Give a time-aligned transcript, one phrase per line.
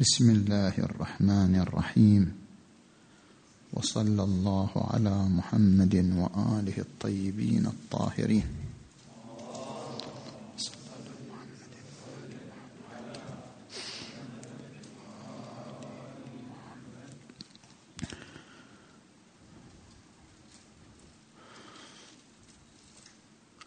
[0.00, 2.32] بسم الله الرحمن الرحيم.
[3.72, 8.48] وصلى الله على محمد وآله الطيبين الطاهرين.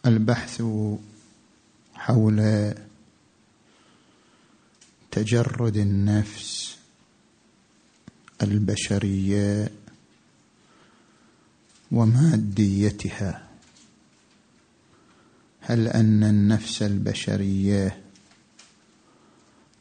[0.06, 0.62] البحث
[1.94, 2.40] حول
[5.14, 6.76] تجرد النفس
[8.42, 9.70] البشرية
[11.92, 13.48] وماديتها.
[15.60, 18.00] هل أن النفس البشرية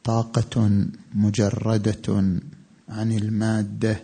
[0.03, 2.39] طاقة مجردة
[2.89, 4.03] عن المادة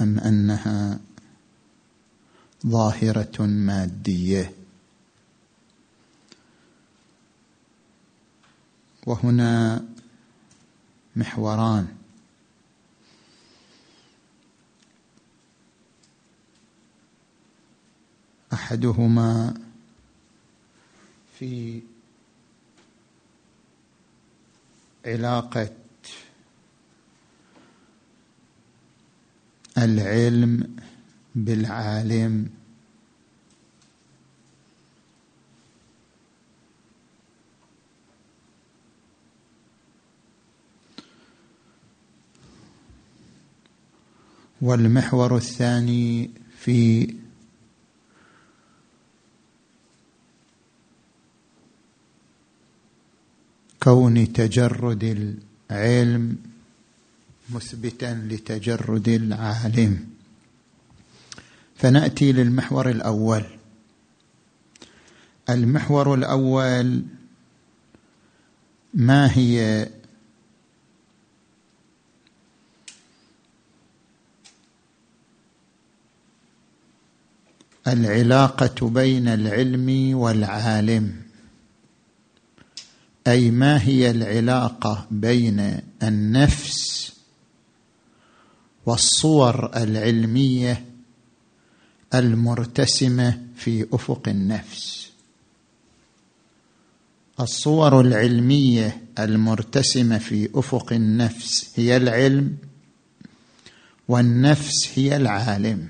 [0.00, 1.00] أم أنها
[2.66, 4.59] ظاهرة مادية؟
[9.10, 9.84] وهنا
[11.16, 11.96] محوران.
[18.52, 19.54] أحدهما
[21.38, 21.82] في
[25.06, 25.74] علاقة
[29.78, 30.76] العلم
[31.34, 32.59] بالعالم.
[44.62, 47.14] والمحور الثاني في
[53.82, 55.34] كون تجرد
[55.70, 56.36] العلم
[57.50, 60.06] مثبتا لتجرد العالم.
[61.76, 63.44] فنأتي للمحور الأول.
[65.50, 67.02] المحور الأول
[68.94, 69.88] ما هي
[77.90, 81.16] العلاقة بين العلم والعالم.
[83.26, 87.12] أي ما هي العلاقة بين النفس
[88.86, 90.84] والصور العلمية
[92.14, 95.10] المرتسمة في أفق النفس؟
[97.40, 102.56] الصور العلمية المرتسمة في أفق النفس هي العلم
[104.08, 105.88] والنفس هي العالم.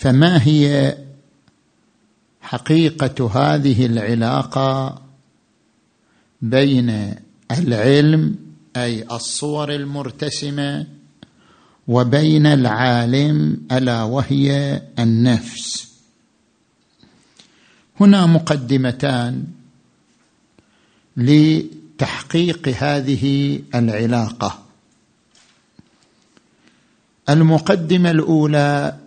[0.00, 0.96] فما هي
[2.40, 5.02] حقيقة هذه العلاقة
[6.42, 7.14] بين
[7.50, 8.36] العلم
[8.76, 10.86] أي الصور المرتسمة
[11.88, 15.88] وبين العالم ألا وهي النفس؟
[18.00, 19.44] هنا مقدمتان
[21.16, 24.62] لتحقيق هذه العلاقة.
[27.28, 28.99] المقدمة الأولى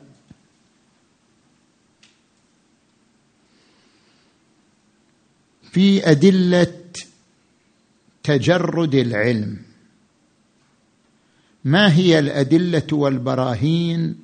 [5.73, 6.67] في أدلة
[8.23, 9.57] تجرد العلم.
[11.65, 14.15] ما هي الأدلة والبراهين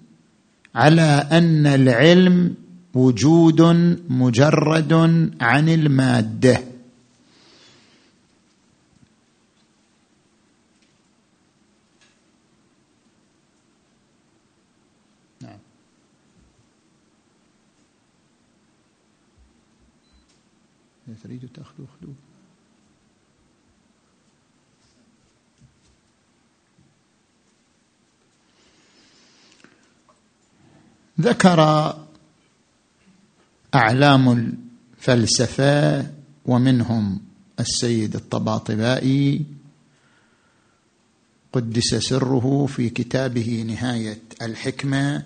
[0.75, 2.55] على أن العلم
[2.93, 3.61] وجود
[4.09, 4.93] مجرد
[5.41, 6.69] عن المادة؟
[21.24, 22.14] تريد تأخذ خذوه
[31.22, 31.59] ذكر
[33.75, 34.53] أعلام
[34.97, 36.08] الفلسفة
[36.46, 37.20] ومنهم
[37.59, 39.46] السيد الطباطبائي
[41.53, 45.24] قدس سره في كتابه نهاية الحكمة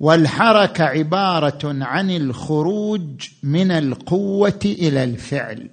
[0.00, 5.70] والحركة عبارة عن الخروج من القوة إلى الفعل.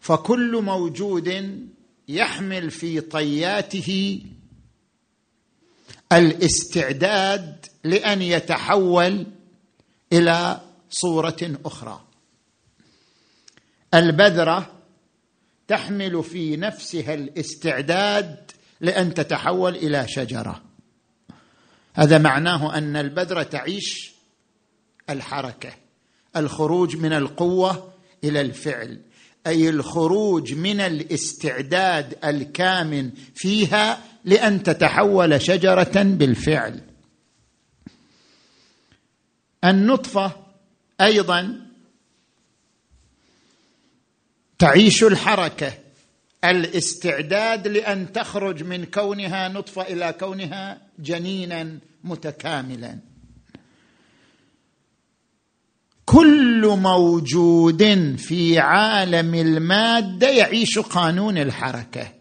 [0.00, 1.58] فكل موجود
[2.08, 4.20] يحمل في طياته
[6.12, 9.26] الاستعداد لأن يتحول
[10.12, 10.60] إلى
[10.90, 12.00] صورة أخرى.
[13.94, 14.72] البذرة
[15.68, 18.50] تحمل في نفسها الاستعداد
[18.80, 20.62] لأن تتحول إلى شجرة.
[21.94, 24.12] هذا معناه أن البذرة تعيش
[25.10, 25.72] الحركة
[26.36, 27.92] الخروج من القوة
[28.24, 29.00] إلى الفعل
[29.46, 36.80] أي الخروج من الاستعداد الكامن فيها لأن تتحول شجرة بالفعل.
[39.64, 40.32] النطفة
[41.00, 41.71] أيضا
[44.62, 45.72] تعيش الحركة
[46.44, 52.98] الاستعداد لأن تخرج من كونها نطفة إلى كونها جنينا متكاملا.
[56.04, 62.12] كل موجود في عالم المادة يعيش قانون الحركة.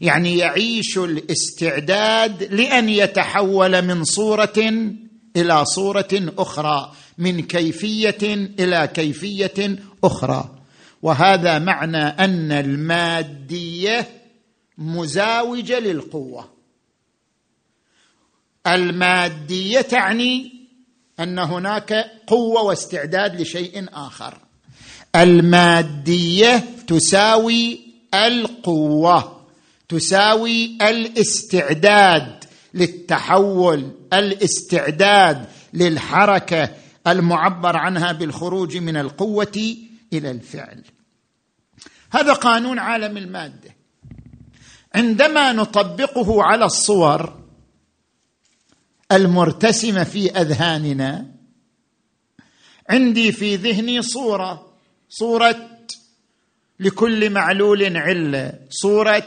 [0.00, 4.84] يعني يعيش الاستعداد لأن يتحول من صورة
[5.36, 10.63] إلى صورة أخرى من كيفية إلى كيفية أخرى.
[11.04, 14.08] وهذا معنى أن المادية
[14.78, 16.48] مزاوجة للقوة.
[18.66, 20.52] المادية تعني
[21.20, 21.92] أن هناك
[22.26, 24.38] قوة واستعداد لشيء آخر.
[25.16, 27.80] المادية تساوي
[28.14, 29.40] القوة
[29.88, 36.70] تساوي الاستعداد للتحول الاستعداد للحركة
[37.06, 39.76] المعبر عنها بالخروج من القوة
[40.18, 40.84] إلى الفعل.
[42.10, 43.76] هذا قانون عالم المادة.
[44.94, 47.44] عندما نطبقه على الصور
[49.12, 51.34] المرتسمة في أذهاننا
[52.88, 54.76] عندي في ذهني صورة
[55.08, 55.70] صورة
[56.80, 59.22] لكل معلول علة صورة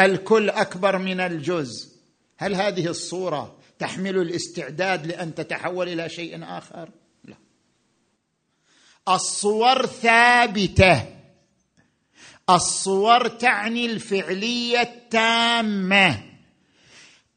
[0.00, 1.88] الكل أكبر من الجزء.
[2.36, 6.90] هل هذه الصورة تحمل الاستعداد لأن تتحول إلى شيء آخر؟
[9.08, 11.04] الصور ثابتة.
[12.50, 16.22] الصور تعني الفعلية التامة.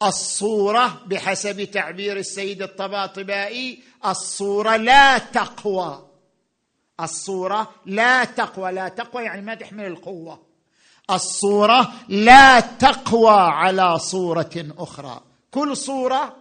[0.02, 6.08] الصورة بحسب تعبير السيد الطباطبائي الصورة لا تقوى.
[7.00, 10.42] الصورة لا تقوى لا تقوى يعني ما تحمل القوة.
[11.10, 15.20] الصورة لا تقوى على صورة أخرى.
[15.50, 16.36] كل صورة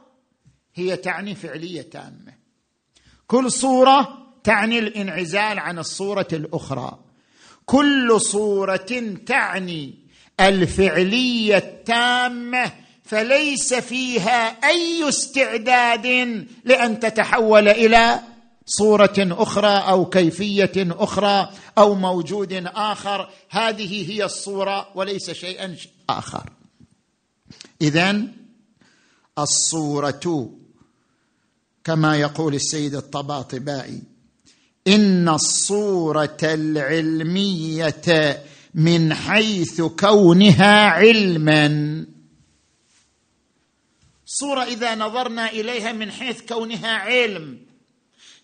[0.75, 2.33] هي تعني فعلية تامة.
[3.27, 6.99] كل صورة تعني الانعزال عن الصورة الأخرى.
[7.65, 9.93] كل صورة تعني
[10.39, 12.71] الفعلية التامة
[13.03, 16.05] فليس فيها أي استعداد
[16.65, 18.19] لأن تتحول إلى
[18.65, 23.29] صورة أخرى أو كيفية أخرى أو موجود آخر.
[23.49, 25.75] هذه هي الصورة وليس شيئا
[26.09, 26.49] آخر.
[27.81, 28.21] اذا
[29.39, 30.49] الصورة
[31.83, 34.10] كما يقول السيد الطباطبائي
[34.87, 38.43] إن الصورة العلمية
[38.75, 42.05] من حيث كونها علما.
[44.25, 47.59] صورة إذا نظرنا إليها من حيث كونها علم.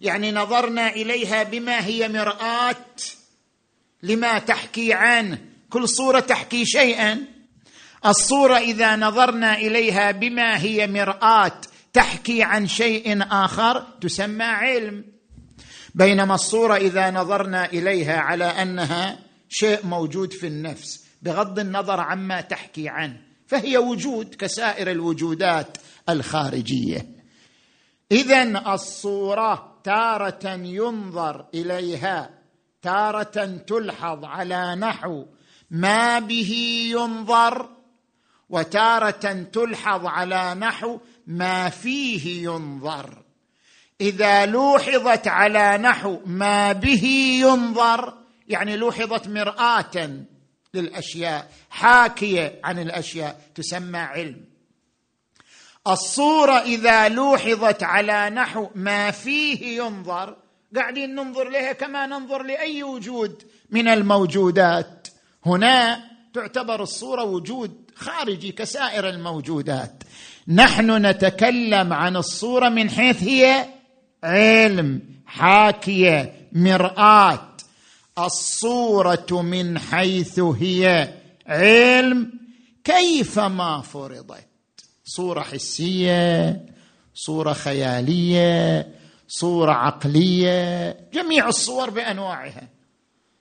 [0.02, 2.76] يعني نظرنا إليها بما هي مرآة
[4.04, 5.42] لما تحكي عنه.
[5.70, 7.26] كل صورة تحكي شيئا.
[8.06, 11.62] الصورة إذا نظرنا إليها بما هي مرآة
[11.94, 15.17] تحكي عن شيء آخر تسمى علم.
[15.98, 22.90] بينما الصورة إذا نظرنا إليها على أنها شيء موجود في النفس بغض النظر عما تحكي
[22.90, 25.78] عنه فهي وجود كسائر الوجودات
[26.10, 27.06] الخارجية.
[28.12, 32.30] اذا الصورة تارة ينظر إليها
[32.82, 35.26] تارة تلحظ على نحو
[35.72, 36.52] ما به
[36.92, 37.70] ينظر
[38.50, 43.27] وتارة تلحظ على نحو ما فيه ينظر.
[44.02, 47.06] إذا لوحظت على نحو ما به
[47.42, 48.14] ينظر
[48.48, 50.10] يعني لوحظت مرآة
[50.74, 54.42] للأشياء حاكية عن الأشياء تسمى علم.
[55.88, 60.36] الصورة إذا لوحظت على نحو ما فيه ينظر
[60.76, 65.08] قاعدين ننظر لها كما ننظر لأي وجود من الموجودات.
[65.46, 70.04] هنا تعتبر الصورة وجود خارجي كسائر الموجودات.
[70.48, 73.77] نحن نتكلم عن الصورة من حيث هي
[74.24, 77.48] علم حاكية مرآة.
[78.20, 81.14] الصورة من حيث هي
[81.48, 82.32] علم.
[82.84, 84.48] كيفما فرضت؟
[85.06, 86.66] صورة حسية
[87.14, 88.88] صورة خيالية
[89.28, 90.98] صورة عقلية.
[91.14, 92.68] جميع الصور بأنواعها.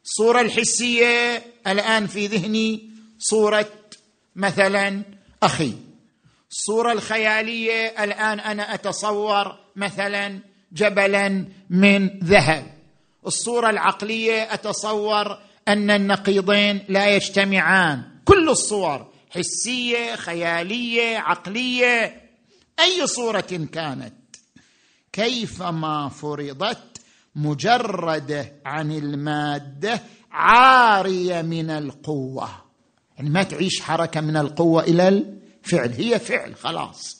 [0.05, 3.71] الصورة الحسية الآن في ذهني صورة
[4.37, 5.03] مثلا
[5.43, 5.73] أخي.
[6.51, 10.41] الصورة الخيالية الآن أنا أتصور مثلا
[10.73, 12.67] جبلا من ذهب.
[13.27, 18.03] الصورة العقلية أتصور أن النقيضين لا يجتمعان.
[18.25, 22.23] كل الصور حسية خيالية عقلية
[22.81, 24.15] أي صورة كانت.
[25.13, 27.01] كيفما فرضت
[27.37, 30.01] مجرده عن المادة
[30.33, 32.49] عارية من القوة.
[33.17, 35.93] يعني ما تعيش حركة من القوة إلى الفعل.
[35.93, 37.16] هي فعل خلاص.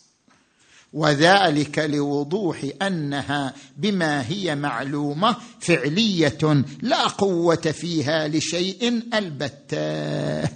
[0.93, 10.51] وذلك لوضوح أنها بما هي معلومة فعلية لا قوة فيها لشيء البتة.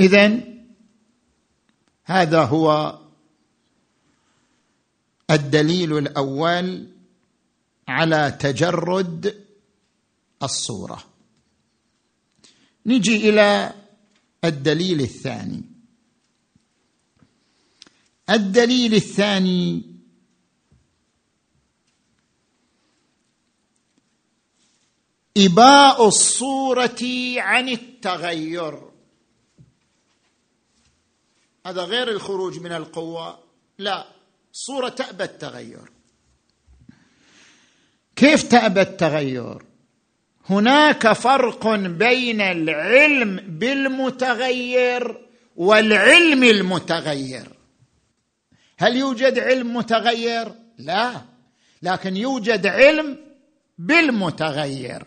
[0.00, 0.40] اذا
[2.04, 2.98] هذا هو
[5.30, 6.88] الدليل الأول
[7.88, 9.44] على تجرد
[10.42, 11.04] الصورة.
[12.86, 13.72] نجي إلى
[14.44, 15.71] الدليل الثاني.
[18.30, 19.92] الدليل الثاني
[25.36, 26.98] إباء الصورة
[27.36, 28.82] عن التغير.
[31.66, 33.38] هذا غير الخروج من القوة.
[33.78, 34.06] لا
[34.52, 35.90] صورة تأبى التغير.
[38.16, 39.64] كيف تأبى التغير؟
[40.50, 47.51] هناك فرق بين العلم بالمتغير والعلم المتغير.
[48.82, 51.12] هل يوجد علم متغير؟ لا.
[51.82, 53.18] لكن يوجد علم
[53.78, 55.06] بالمتغير.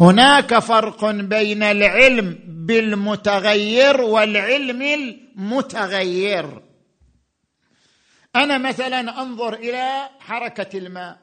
[0.00, 6.62] هناك فرق بين العلم بالمتغير والعلم المتغير.
[8.36, 11.18] أنا مثلا أنظر إلى حركة الماء.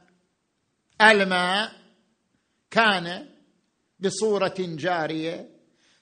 [1.01, 1.71] الماء
[2.71, 3.25] كان
[3.99, 5.49] بصورة جارية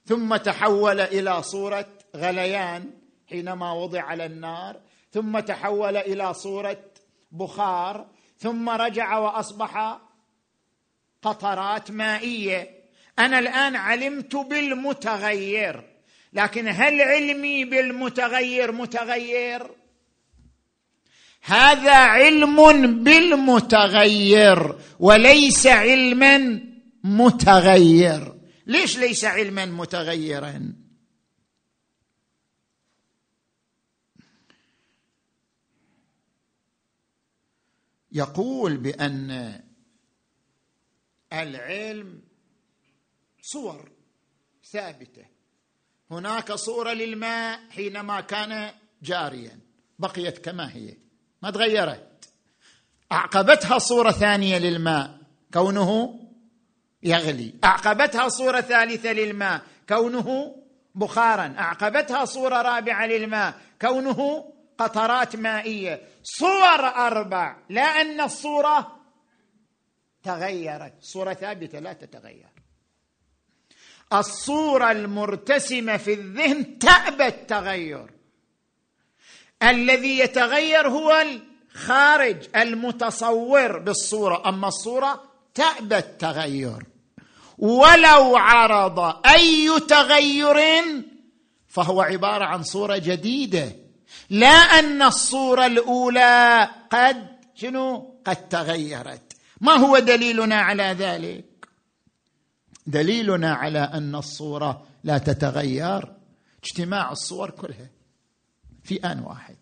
[0.06, 2.92] ثم تحول إلى صورة غليان
[3.30, 4.89] حينما وضع على النار.
[5.12, 6.84] ثم تحول إلى صورة
[7.32, 10.00] بخار ثم رجع وأصبح
[11.22, 12.70] قطرات مائية.
[13.20, 15.84] أنا الآن علمت بالمتغير
[16.34, 19.72] لكن هل علمي بالمتغير؟ متغير.
[21.42, 22.56] هذا علم
[23.04, 26.62] بالمتغير وليس علما
[27.04, 28.34] متغير.
[28.68, 30.74] ليش ليس علما متغيرا؟
[38.12, 39.62] يقول بأن
[41.34, 42.22] العلم
[43.42, 43.92] صور
[44.72, 45.26] ثابتة.
[46.12, 48.74] هناك صورة للماء حينما كان
[49.04, 49.60] جاريا.
[50.00, 50.98] بقيت كما هي.
[51.44, 52.30] ما تغيرت.
[53.12, 55.20] أعقبتها صورة ثانية للماء.
[55.54, 56.20] كونه
[57.04, 57.54] يغلي.
[57.64, 59.62] أعقبتها صورة ثالثة للماء.
[59.90, 60.56] كونه
[60.96, 61.56] بخارا.
[61.60, 63.62] أعقبتها صورة رابعة للماء.
[63.82, 66.02] كونه قطرات مائية.
[66.24, 67.58] صور أربع.
[67.70, 69.00] لا أن الصورة
[70.24, 70.94] تغيرت.
[71.02, 72.50] صورة ثابتة لا تتغير.
[74.14, 78.12] الصورة المرتسمة في الذهن تأبى التغير.
[79.64, 84.50] الذي يتغير هو الخارج المتصور بالصورة.
[84.50, 86.86] أما الصورة تأبى التغير.
[87.58, 90.58] ولو عرض أي تغير
[91.68, 93.76] فهو عبارة عن صورة جديدة.
[94.30, 99.34] لا أن الصورة الأولى قد شنو؟ قد تغيرت.
[99.62, 101.68] ما هو دليلنا على ذلك؟
[102.88, 106.14] دليلنا على أن الصورة لا تتغير.
[106.64, 107.90] اجتماع الصور كلها
[108.84, 109.56] في آن واحد.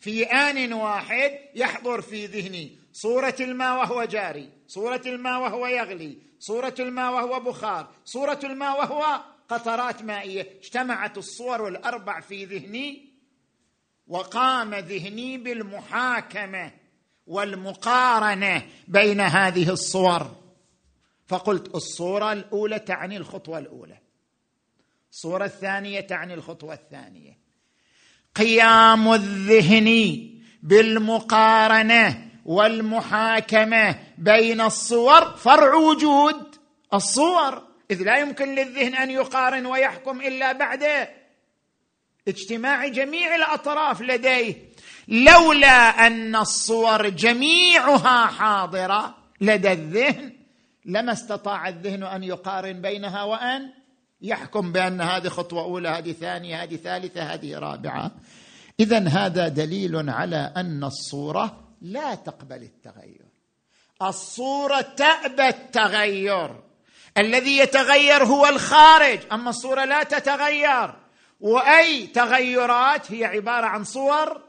[0.00, 6.74] في آن واحد يحضر في ذهني صورة الماء وهو جاري صورة الماء وهو يغلي صورة
[6.78, 10.58] الماء وهو بخار صورة الماء وهو قطرات مائية.
[10.60, 13.14] اجتمعت الصور الأربع في ذهني
[14.06, 16.72] وقام ذهني بالمحاكمة
[17.26, 20.36] والمقارنة بين هذه الصور.
[21.26, 23.98] فقلت الصورة الأولى تعني الخطوة الأولى.
[25.12, 27.38] الصورة الثانية تعني الخطوة الثانية.
[28.34, 30.30] قيام الذهن
[30.62, 35.36] بالمقارنة والمحاكمة بين الصور.
[35.36, 36.56] فرع وجود
[36.94, 37.73] الصور.
[37.90, 41.08] إذ لا يمكن للذهن أن يقارن ويحكم إلا بعد
[42.28, 44.54] اجتماع جميع الأطراف لديه.
[45.08, 50.32] لولا أن الصور جميعها حاضرة لدى الذهن
[50.84, 53.70] لما استطاع الذهن أن يقارن بينها وأن
[54.22, 58.10] يحكم بأن هذه خطوة أولى هذه ثانية هذه ثالثة هذه رابعة.
[58.80, 63.24] اذا هذا دليل على أن الصورة لا تقبل التغير.
[64.02, 66.50] الصورة تأبى التغير.
[67.18, 69.20] الذي يتغير هو الخارج.
[69.32, 70.94] أما الصورة لا تتغير.
[71.40, 74.42] وأي تغيرات؟ هي عبارة عن صور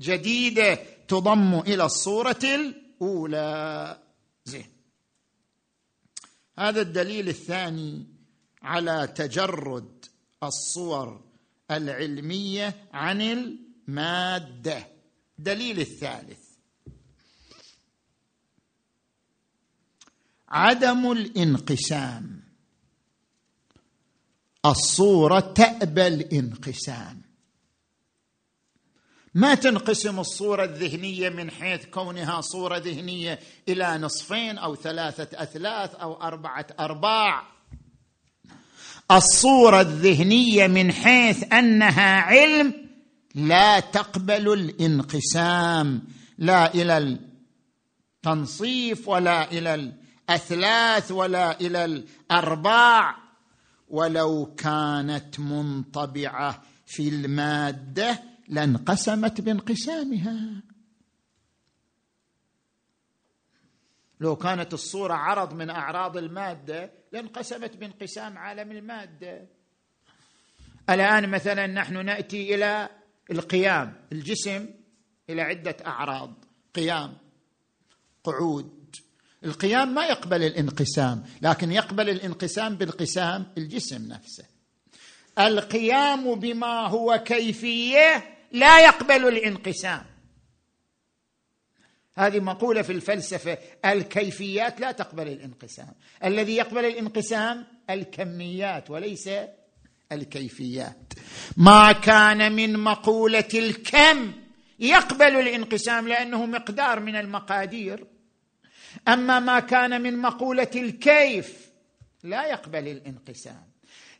[0.00, 0.74] جديدة
[1.08, 3.98] تضم إلى الصورة الأولى.
[4.44, 4.66] زين.
[6.58, 8.06] هذا الدليل الثاني
[8.62, 10.04] على تجرد
[10.42, 11.20] الصور
[11.70, 14.86] العلمية عن المادة.
[15.38, 16.39] الدليل الثالث.
[20.50, 22.40] عدم الانقسام.
[24.66, 27.22] الصورة تأبى الانقسام.
[29.34, 33.38] ما تنقسم الصورة الذهنية من حيث كونها صورة ذهنية
[33.68, 37.42] إلى نصفين أو ثلاثة أثلاث أو أربعة أرباع.
[39.10, 42.74] الصورة الذهنية من حيث أنها علم
[43.34, 46.02] لا تقبل الانقسام.
[46.38, 47.18] لا إلى
[48.18, 49.74] التنصيف ولا إلى
[50.30, 53.16] الأثلاث ولا إلى الأرباع.
[53.88, 60.62] ولو كانت منطبعة في المادة لانقسمت بانقسامها.
[64.20, 69.46] لو كانت الصورة عرض من أعراض المادة لانقسمت بانقسام عالم المادة.
[70.90, 72.88] الآن مثلا نحن نأتي إلى
[73.30, 74.68] القيام الجسم
[75.30, 76.44] إلى عدة أعراض.
[76.74, 77.16] قيام
[78.24, 78.79] قعود
[79.44, 84.44] القيام ما يقبل الانقسام لكن يقبل الانقسام بالقسام الجسم نفسه.
[85.38, 90.04] القيام بما هو كيفية لا يقبل الانقسام.
[92.14, 95.94] هذه مقولة في الفلسفة الكيفيات لا تقبل الانقسام.
[96.24, 99.30] الذي يقبل الانقسام الكميات وليس
[100.12, 101.12] الكيفيات.
[101.56, 104.32] ما كان من مقولة الكم
[104.78, 108.06] يقبل الانقسام لأنه مقدار من المقادير.
[109.08, 111.70] أما ما كان من مقولة الكيف
[112.22, 113.70] لا يقبل الانقسام.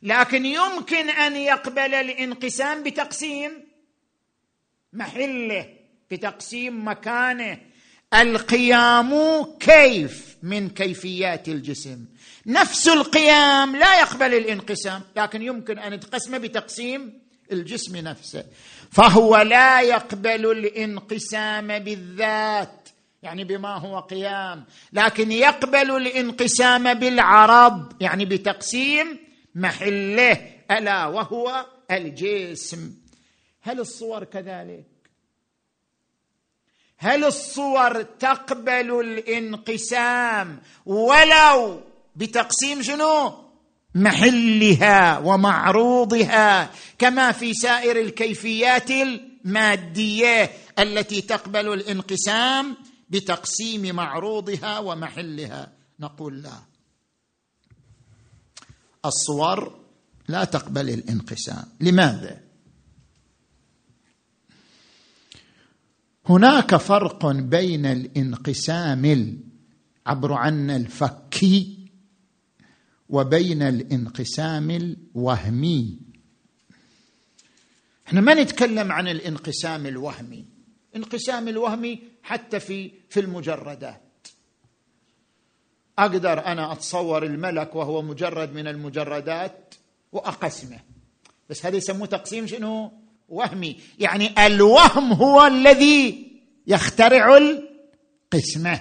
[0.03, 3.51] لكن يمكن أن يقبل الانقسام بتقسيم
[4.93, 5.69] محله
[6.11, 7.57] بتقسيم مكانه.
[8.13, 12.05] القيام كيف من كيفيات الجسم.
[12.45, 18.45] نفس القيام لا يقبل الانقسام لكن يمكن أن تقسمه بتقسيم الجسم نفسه.
[18.91, 22.80] فهو لا يقبل الانقسام بالذات.
[23.23, 29.19] يعني بما هو قيام لكن يقبل الانقسام بالعرض يعني بتقسيم
[29.55, 32.93] محله ألا وهو الجسم.
[33.61, 34.85] هل الصور كذلك؟
[36.97, 41.81] هل الصور تقبل الانقسام ولو
[42.15, 43.33] بتقسيم شنو؟
[43.95, 52.75] محلها ومعروضها كما في سائر الكيفيات المادية التي تقبل الانقسام
[53.11, 55.73] بتقسيم معروضها ومحلها.
[55.99, 56.59] نقول لا.
[59.05, 59.79] الصور
[60.27, 61.65] لا تقبل الانقسام.
[61.79, 62.41] لماذا؟
[66.29, 69.37] هناك فرق بين الانقسام
[70.05, 71.91] عبر عنا الفكي
[73.09, 75.99] وبين الانقسام الوهمي.
[78.07, 80.45] إحنا ما نتكلم عن الانقسام الوهمي.
[80.95, 84.27] الانقسام الوهمي حتى في في المجردات.
[85.99, 89.75] أقدر أنا أتصور الملك وهو مجرد من المجردات
[90.11, 90.79] وأقسمه.
[91.49, 92.91] بس هذا يسموه تقسيم شنو؟
[93.29, 93.79] وهمي.
[93.99, 96.31] يعني الوهم هو الذي
[96.67, 98.79] يخترع القسمة.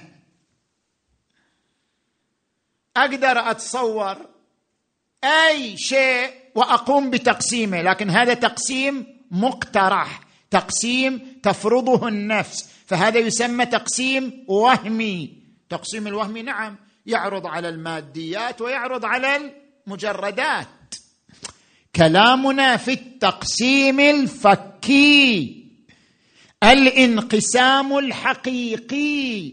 [2.96, 4.16] أقدر أتصور
[5.24, 10.20] أي شيء وأقوم بتقسيمه لكن هذا تقسيم مقترح.
[10.50, 15.30] تقسيم تفرضه النفس فهذا يسمى تقسيم وهمي.
[15.70, 19.52] تقسيم الوهمي نعم يعرض على الماديات ويعرض على
[19.86, 20.66] المجردات.
[21.96, 25.64] كلامنا في التقسيم الفكي.
[26.62, 29.52] الانقسام الحقيقي.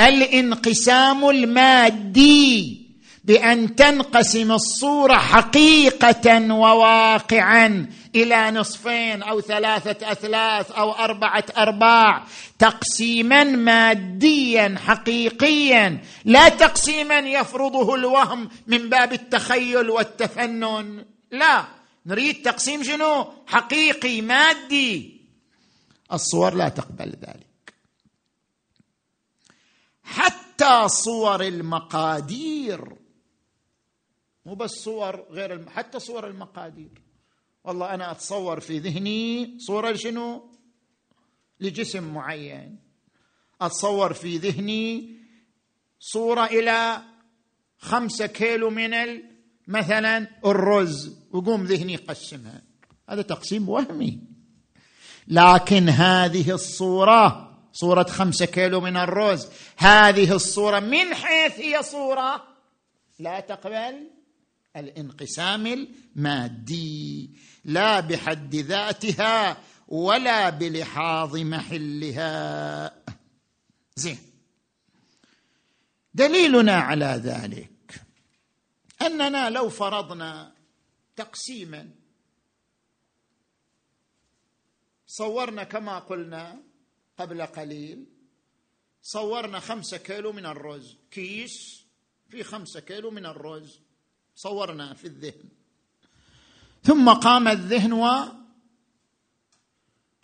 [0.00, 2.82] الانقسام المادي.
[3.24, 7.86] بأن تنقسم الصورة حقيقة وواقعا.
[8.14, 12.26] إلى نصفين أو ثلاثة أثلاث أو أربعة أرباع.
[12.58, 16.02] تقسيما ماديا حقيقيا.
[16.24, 21.04] لا تقسيما يفرضه الوهم من باب التخيل والتفنن.
[21.30, 21.64] لا.
[22.06, 25.20] نريد تقسيم شنو؟ حقيقي مادي.
[26.12, 27.74] الصور لا تقبل ذلك.
[30.02, 32.96] حتى صور المقادير.
[34.46, 35.68] مو بس صور غير الم...
[35.68, 37.01] حتى صور المقادير.
[37.64, 40.50] والله أنا أتصور في ذهني صورة لشنو؟
[41.60, 42.78] لجسم معين.
[43.60, 45.16] أتصور في ذهني
[46.00, 47.02] صورة إلى
[47.78, 49.22] خمسة كيلو من
[49.68, 51.16] مثلا الرز.
[51.32, 52.62] وقوم ذهني يقسمها
[53.08, 54.20] هذا تقسيم وهمي.
[55.28, 62.44] لكن هذه الصورة صورة خمسة كيلو من الرز هذه الصورة من حيث هي صورة
[63.18, 64.10] لا تقبل
[64.76, 67.30] الانقسام المادي.
[67.64, 69.56] لا بحد ذاتها
[69.88, 73.02] ولا بلحاظ محلها.
[73.96, 74.18] زين.
[76.14, 78.02] دليلنا على ذلك
[79.02, 80.54] أننا لو فرضنا
[81.16, 81.90] تقسيما
[85.06, 86.62] صورنا كما قلنا
[87.18, 88.06] قبل قليل
[89.02, 91.84] صورنا خمسة كيلو من الرز كيس
[92.28, 93.80] في خمسة كيلو من الرز
[94.34, 95.48] صورنا في الذهن.
[96.82, 97.92] ثم قام الذهن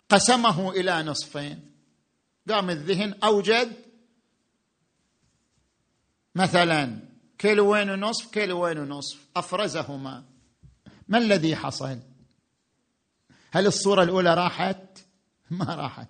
[0.09, 1.71] وقسمه إلى نصفين.
[2.49, 3.73] قام الذهن أوجد
[6.35, 6.99] مثلا
[7.37, 9.27] كيلوين ونصف كيلوين ونصف.
[9.35, 10.23] أفرزهما.
[11.07, 11.99] ما الذي حصل؟
[13.51, 14.99] هل الصورة الأولى راحت؟
[15.49, 16.07] ما راحت.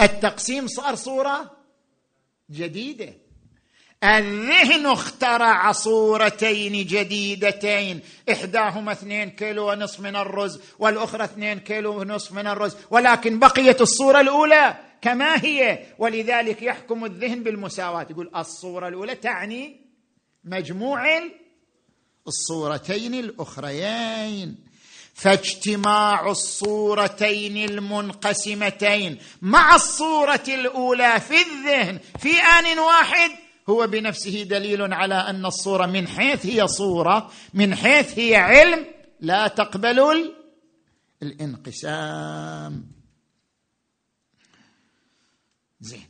[0.00, 1.56] التقسيم صار صورة
[2.50, 3.14] جديدة.
[4.04, 8.00] الذهن اخترع صورتين جديدتين.
[8.32, 12.76] إحداهما اثنين كيلو ونصف من الرز والأخرى اثنين كيلو ونصف من الرز.
[12.90, 15.86] ولكن بقيت الصورة الأولى كما هي.
[15.98, 18.06] ولذلك يحكم الذهن بالمساواة.
[18.10, 19.80] يقول الصورة الأولى تعني
[20.44, 21.22] مجموع
[22.28, 24.68] الصورتين الأخريين.
[25.14, 29.18] فاجتماع الصورتين المنقسمتين.
[29.42, 33.30] مع الصورة الأولى في الذهن في آن واحد
[33.68, 38.86] هو بنفسه دليل على أن الصورة من حيث هي صورة من حيث هي علم
[39.20, 40.34] لا تقبل
[41.22, 42.92] الانقسام.
[45.80, 46.08] زين.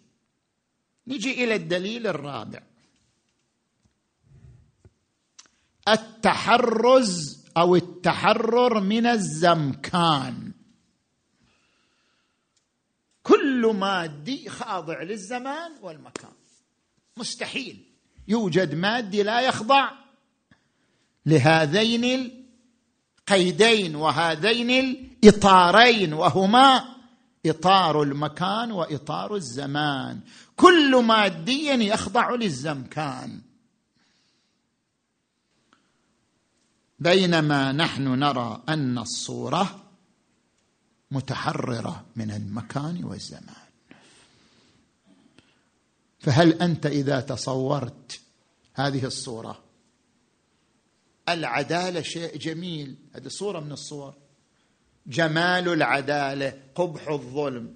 [1.07, 2.63] نجي إلى الدليل الرابع.
[5.89, 10.53] التحرز أو التحرر من الزمكان.
[13.23, 16.38] كل مادي خاضع للزمان والمكان.
[17.19, 17.85] مستحيل.
[18.29, 19.91] يوجد مادي لا يخضع
[21.27, 22.33] لهذين
[23.31, 26.85] القيدين وهذين الإطارين وهما
[27.47, 30.21] إطار المكان وإطار الزمان.
[30.57, 33.41] كل مادي يخضع للزمكان.
[36.99, 39.85] بينما نحن نرى أن الصورة
[41.11, 43.68] متحررة من المكان والزمان.
[46.19, 48.21] فهل أنت إذا تصورت
[48.75, 49.59] هذه الصورة؟
[51.29, 52.97] العدالة شيء جميل.
[53.15, 54.15] هذه صورة من الصور.
[55.07, 57.75] جمال العدالة قبح الظلم.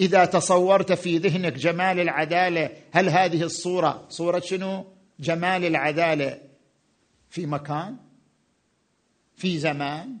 [0.00, 4.86] إذا تصورت في ذهنك جمال العدالة هل هذه الصورة صورة شنو؟
[5.20, 6.40] جمال العدالة.
[7.30, 7.96] في مكان؟
[9.36, 10.18] في زمان؟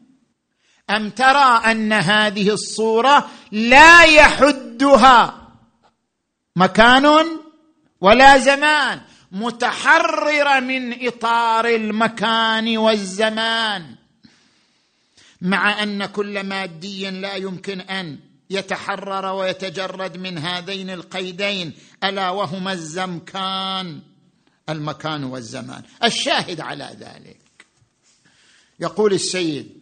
[0.90, 5.48] أم ترى أن هذه الصورة لا يحدها؟
[6.56, 7.41] مكان؟
[8.02, 9.00] ولا زمان
[9.32, 13.94] متحرره من إطار المكان والزمان.
[15.40, 18.18] مع أن كل مادي لا يمكن أن
[18.50, 21.72] يتحرر ويتجرد من هذين القيدين
[22.04, 24.00] ألا وهما الزمكان
[24.68, 25.82] المكان والزمان.
[26.04, 27.66] الشاهد على ذلك.
[28.80, 29.80] يقول السيد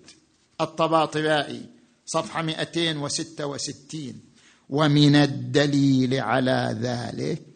[0.60, 1.66] الطباطبائي
[2.06, 4.20] صفحة 266
[4.68, 7.49] ومن الدليل على ذلك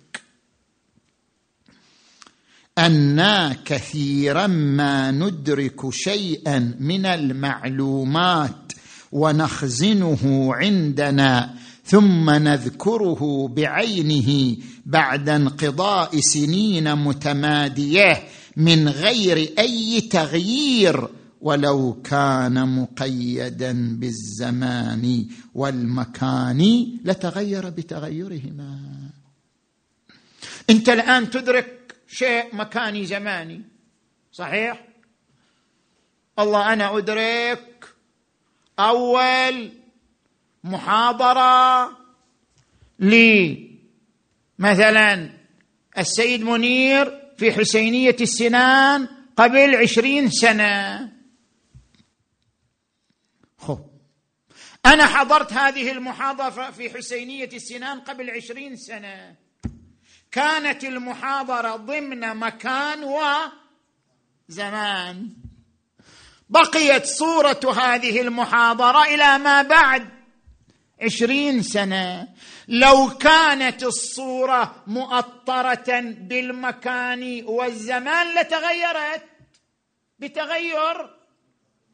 [2.79, 8.73] أنا كثيرا ما ندرك شيئا من المعلومات
[9.13, 14.57] ونخزنه عندنا ثم نذكره بعينه
[14.87, 18.23] بعد انقضاء سنين متمادية
[18.57, 21.09] من غير أي تغيير
[21.41, 28.79] ولو كان مقيدا بالزمان والمكان لتغير بتغيرهما.
[30.71, 31.84] أنت الآن تدرك
[32.15, 33.63] شيء مكاني زماني.
[34.33, 34.87] صحيح؟
[36.39, 37.95] الله أنا أدرك
[38.79, 39.73] أول
[40.65, 41.91] محاضرة
[42.99, 43.71] لي.
[44.59, 45.31] مثلا
[45.99, 51.13] السيد منير في حسينية السنان قبل عشرين سنة.
[54.87, 59.44] أنا حضرت هذه المحاضرة في حسينية السنان قبل عشرين سنة.
[60.35, 63.05] كانت المحاضرة ضمن مكان
[64.49, 65.31] وزمان
[66.51, 70.09] بقيت صورة هذه المحاضرة إلى ما بعد
[71.03, 72.29] عشرين سنة.
[72.69, 79.23] لو كانت الصورة مؤطرة بالمكان والزمان لتغيرت
[80.19, 81.11] بتغير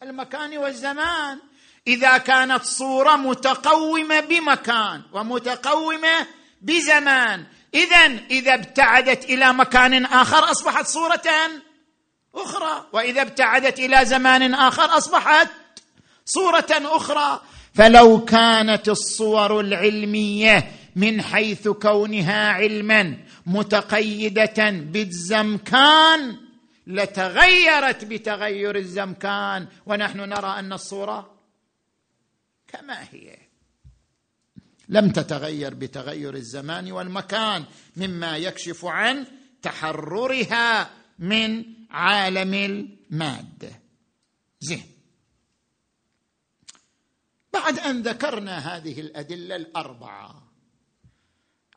[0.02, 1.38] المكان والزمان.
[1.86, 6.26] إذا كانت صورة متقومة بمكان ومتقومة
[6.62, 11.22] بزمان اذا إذا ابتعدت إلى مكان آخر أصبحت صورة
[12.34, 12.86] أخرى.
[12.92, 15.48] وإذا ابتعدت إلى زمان آخر أصبحت
[16.24, 17.40] صورة أخرى.
[17.74, 26.36] فلو كانت الصور العلمية من حيث كونها علما متقيدة بالزمكان
[26.86, 29.66] لتغيرت بتغير الزمكان.
[29.86, 31.30] ونحن نرى أن الصورة
[32.68, 33.49] كما هي.
[34.90, 37.64] لم تتغير بتغير الزمان والمكان
[37.96, 39.26] مما يكشف عن
[39.62, 43.80] تحررها من عالم المادة.
[44.60, 44.86] زين.
[47.52, 50.50] بعد أن ذكرنا هذه الأدلة الأربعة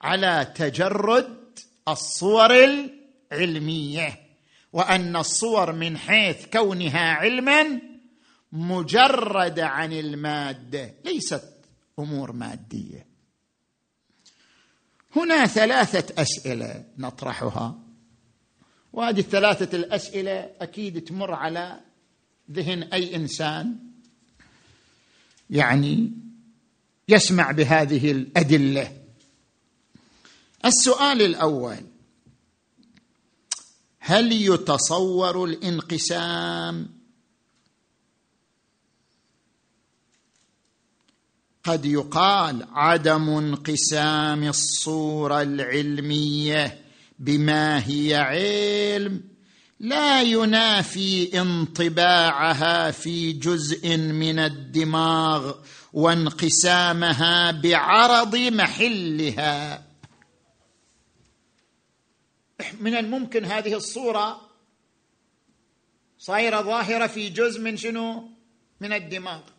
[0.02, 2.52] على تجرد الصور
[3.32, 4.20] العلمية
[4.74, 7.82] وأن الصور من حيث كونها علما
[8.52, 11.53] مجرده عن المادة ليست
[12.00, 13.06] أمور مادية.
[15.16, 17.80] هنا ثلاثة أسئلة نطرحها.
[18.94, 21.80] وهذه الثلاثة الأسئلة أكيد تمر على
[22.52, 23.78] ذهن أي إنسان.
[25.50, 26.12] يعني
[27.10, 29.04] يسمع بهذه الأدلة.
[30.66, 31.86] السؤال الأول
[34.00, 36.93] هل يتصور الانقسام
[41.64, 46.82] قد يقال عدم انقسام الصورة العلمية
[47.20, 49.24] بما هي علم.
[49.80, 55.54] لا ينافي انطباعها في جزء من الدماغ
[55.94, 59.84] وانقسامها بعرض محلها.
[62.80, 64.42] من الممكن هذه الصورة
[66.20, 68.30] صايرة ظاهرة في جزء من شنو؟
[68.82, 69.53] من الدماغ.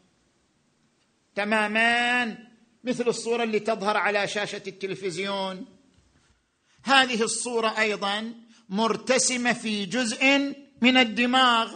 [1.34, 2.38] تماما
[2.84, 5.66] مثل الصورة اللي تظهر على شاشة التلفزيون.
[6.82, 8.34] هذه الصورة أيضا
[8.68, 11.74] مرتسمة في جزء من الدماغ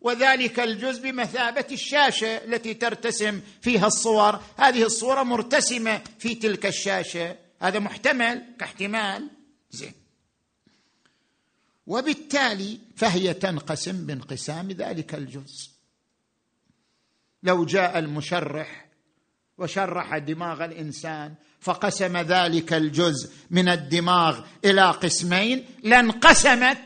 [0.00, 4.40] وذلك الجزء بمثابة الشاشة التي ترتسم فيها الصور.
[4.56, 7.36] هذه الصورة مرتسمة في تلك الشاشة.
[7.62, 9.30] هذا محتمل كاحتمال.
[9.70, 9.92] زين.
[11.86, 15.70] وبالتالي فهي تنقسم بانقسام ذلك الجزء.
[17.42, 18.85] لو جاء المشرح
[19.58, 26.78] وشرح دماغ الإنسان فقسم ذلك الجزء من الدماغ إلى قسمين لانقسمت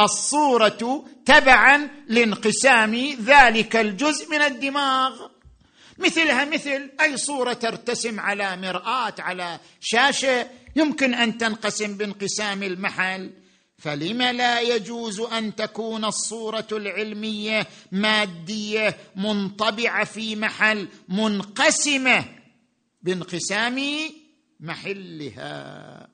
[0.00, 5.26] الصورة تبعا لانقسام ذلك الجزء من الدماغ.
[5.98, 10.46] مثلها مثل أي صورة ترتسم على مرآة على شاشة
[10.76, 13.30] يمكن أن تنقسم بانقسام المحل.
[13.78, 22.24] فلم لا يجوز أن تكون الصورة العلمية مادية منطبعة في محل منقسمة
[23.02, 23.80] بانقسام
[24.60, 26.08] محلها.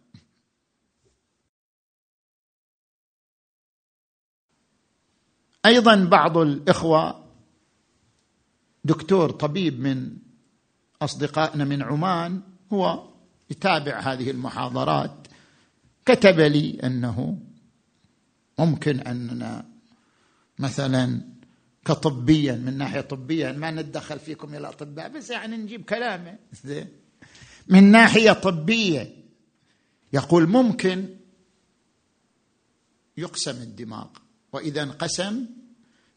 [5.67, 7.25] أيضا بعض الإخوة
[8.85, 10.17] دكتور طبيب من
[11.03, 13.09] أصدقائنا من عمان هو
[13.51, 15.27] يتابع هذه المحاضرات
[16.07, 17.39] كتب لي أنه
[18.59, 19.67] ممكن أننا
[20.59, 21.21] مثلا
[21.85, 26.39] كطبيا من ناحية طبية ما نتدخل فيكم يا الاطباء بس يعني نجيب كلامه.
[27.69, 29.17] من ناحية طبية
[30.13, 31.17] يقول ممكن
[33.17, 34.09] يقسم الدماغ
[34.53, 35.47] وإذا انقسم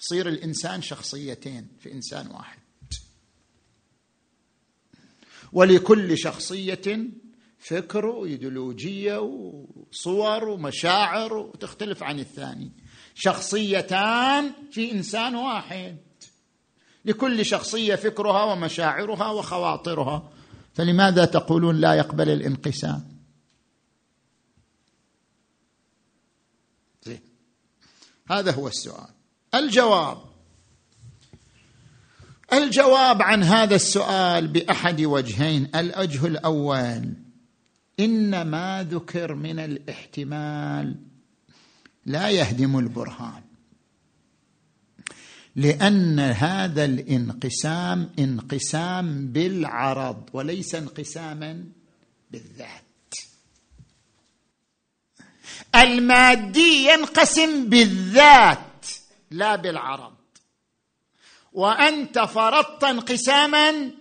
[0.02, 2.60] يصير الإنسان شخصيتين في إنسان واحد.
[5.54, 7.08] ولكل شخصية
[7.60, 12.72] فكر وإيديولوجية وصور ومشاعر وتختلف عن الثاني.
[13.16, 15.98] شخصيتان في إنسان واحد.
[17.06, 20.30] لكل شخصية فكرها ومشاعرها وخواطرها.
[20.74, 23.18] فلماذا تقولون لا يقبل الانقسام؟
[28.32, 29.10] هذا هو السؤال.
[29.56, 30.18] الجواب.
[32.54, 35.72] الجواب عن هذا السؤال بأحد وجهين.
[35.76, 37.27] الاوجه الأول.
[38.00, 40.96] ان ما ذكر من الاحتمال
[42.06, 43.42] لا يهدم البرهان
[45.58, 51.64] لأن هذا الانقسام انقسام بالعرض وليس انقساما
[52.32, 52.84] بالذات.
[55.76, 58.86] المادي ينقسم بالذات
[59.32, 60.14] لا بالعرض
[61.54, 63.92] وأنت فرضت انقساما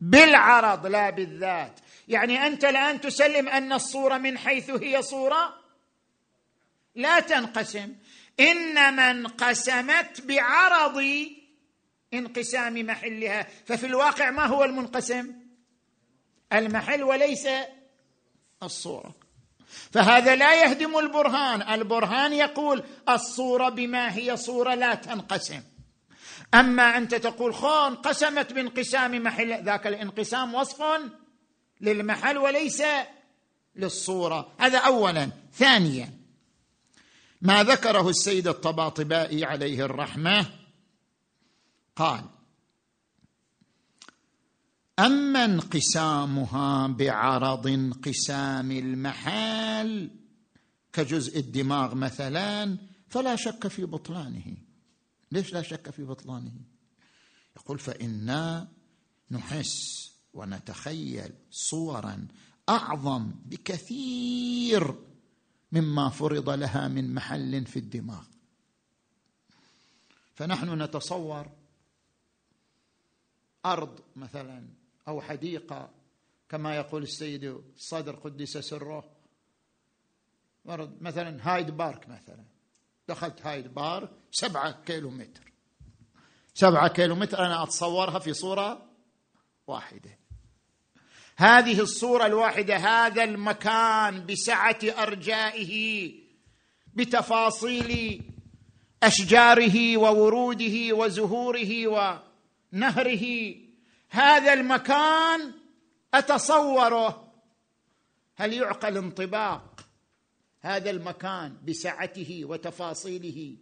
[0.00, 1.80] بالعرض لا بالذات.
[2.08, 5.54] يعني أنت الآن تسلم أن الصورة من حيث هي صورة؟
[6.94, 7.94] لا تنقسم.
[8.40, 11.04] انما انقسمت بعرض
[12.14, 13.46] انقسام محلها.
[13.66, 15.32] ففي الواقع ما هو المنقسم؟
[16.52, 17.48] المحل وليس
[18.62, 19.14] الصورة.
[19.92, 21.62] فهذا لا يهدم البرهان.
[21.62, 25.62] البرهان يقول الصورة بما هي صورة لا تنقسم.
[26.54, 30.82] أما أنت تقول خو انقسمت بانقسام محل ذاك الانقسام وصف
[31.80, 32.82] للمحل وليس
[33.76, 34.52] للصورة.
[34.58, 35.30] هذا اولا.
[35.52, 36.12] ثانيا
[37.42, 40.46] ما ذكره السيد الطباطبائي عليه الرحمة
[41.96, 42.24] قال
[44.98, 50.10] أما انقسامها بعرض انقسام المحال
[50.92, 54.56] كجزء الدماغ مثلا فلا شك في بطلانه.
[55.32, 56.52] ليش لا شك في بطلانه؟
[57.56, 58.68] يقول فإنا
[59.30, 62.28] نحس ونتخيل صورا
[62.68, 64.94] أعظم بكثير
[65.72, 68.24] مما فرض لها من محل في الدماغ.
[70.34, 71.50] فنحن نتصور
[73.66, 74.68] أرض مثلا
[75.08, 75.90] أو حديقة
[76.48, 79.10] كما يقول السيد الصدر قدس سره
[81.00, 82.44] مثلا هايد بارك مثلا.
[83.08, 85.52] دخلت هايد بارك سبعة كيلو متر
[86.54, 88.90] سبعة كيلو متر أنا أتصورها في صورة
[89.66, 90.18] واحدة.
[91.36, 96.12] هذه الصورة الواحدة هذا المكان بسعة أرجائه
[96.94, 98.22] بتفاصيل
[99.02, 103.54] أشجاره ووروده وزهوره ونهره.
[104.10, 105.52] هذا المكان
[106.14, 107.32] أتصوره.
[108.36, 109.86] هل يعقل انطباق
[110.60, 113.56] هذا المكان بسعته وتفاصيله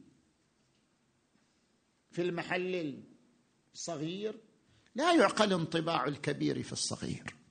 [2.11, 3.03] في المحل
[3.75, 4.41] الصغير؟
[4.95, 7.42] لا يعقل انطباع الكبير في الصغير.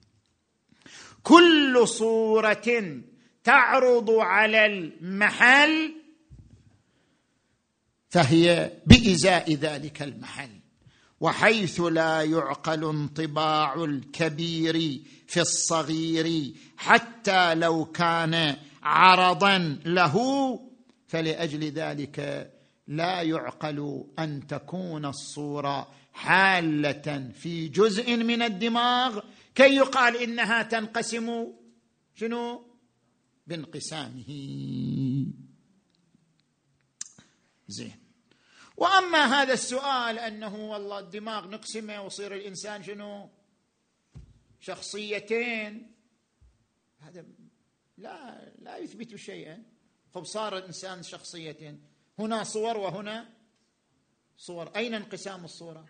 [1.24, 3.02] كل صورة
[3.44, 5.94] تعرض على المحل
[8.10, 10.50] فهي بإزاء ذلك المحل
[11.20, 20.16] وحيث لا يعقل انطباع الكبير في الصغير حتى لو كان عرضا له
[21.08, 22.50] فلأجل ذلك
[22.88, 29.20] لا يعقل أن تكون الصورة حالة في جزء من الدماغ
[29.56, 31.54] كي يقال إنها تنقسم
[32.16, 32.72] شنو؟
[33.48, 34.30] بانقسامه.
[37.68, 37.98] زين.
[38.78, 43.30] وأما هذا السؤال أنه والله الدماغ نقسمه ويصير الإنسان شنو؟
[44.60, 45.96] شخصيتين.
[47.00, 47.26] هذا
[47.98, 49.64] لا لا يثبت شيئا.
[50.14, 51.84] خب صار الإنسان شخصيتين.
[52.20, 53.30] هنا صور وهنا
[54.38, 54.76] صور.
[54.76, 55.86] أين انقسام الصورة؟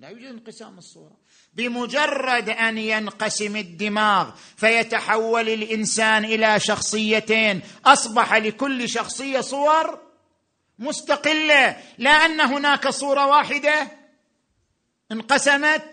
[0.00, 1.16] لا يوجد انقسام الصورة.
[1.54, 10.00] بمجرد أن ينقسم الدماغ فيتحول الإنسان إلى شخصيتين أصبح لكل شخصية صور
[10.78, 13.90] مستقلة لا أن هناك صورة واحدة
[15.12, 15.84] انقسمت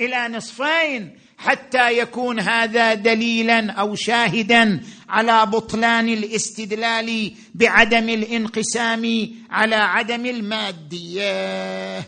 [0.00, 10.26] إلى نصفين حتى يكون هذا دليلا أو شاهدا على بطلان الاستدلال بعدم الانقسام على عدم
[10.26, 11.98] المادية.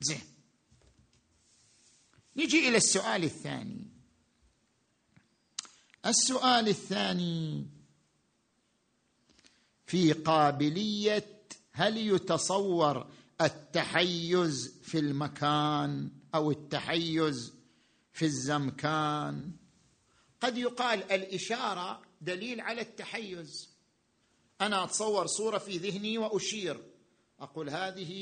[0.00, 0.27] زين.
[2.38, 3.86] نجي إلى السؤال الثاني.
[6.06, 7.66] السؤال الثاني
[9.86, 11.40] في قابلية
[11.72, 13.06] هل يتصور
[13.40, 17.54] التحيز في المكان أو التحيز
[18.12, 19.52] في الزمكان؟
[20.40, 23.68] قد يقال الإشارة دليل على التحيز.
[24.60, 26.84] أنا أتصور صورة في ذهني وأشير.
[27.40, 28.12] أقول هذه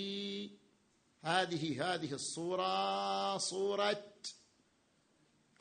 [1.26, 4.04] هذه هذه الصورة صورة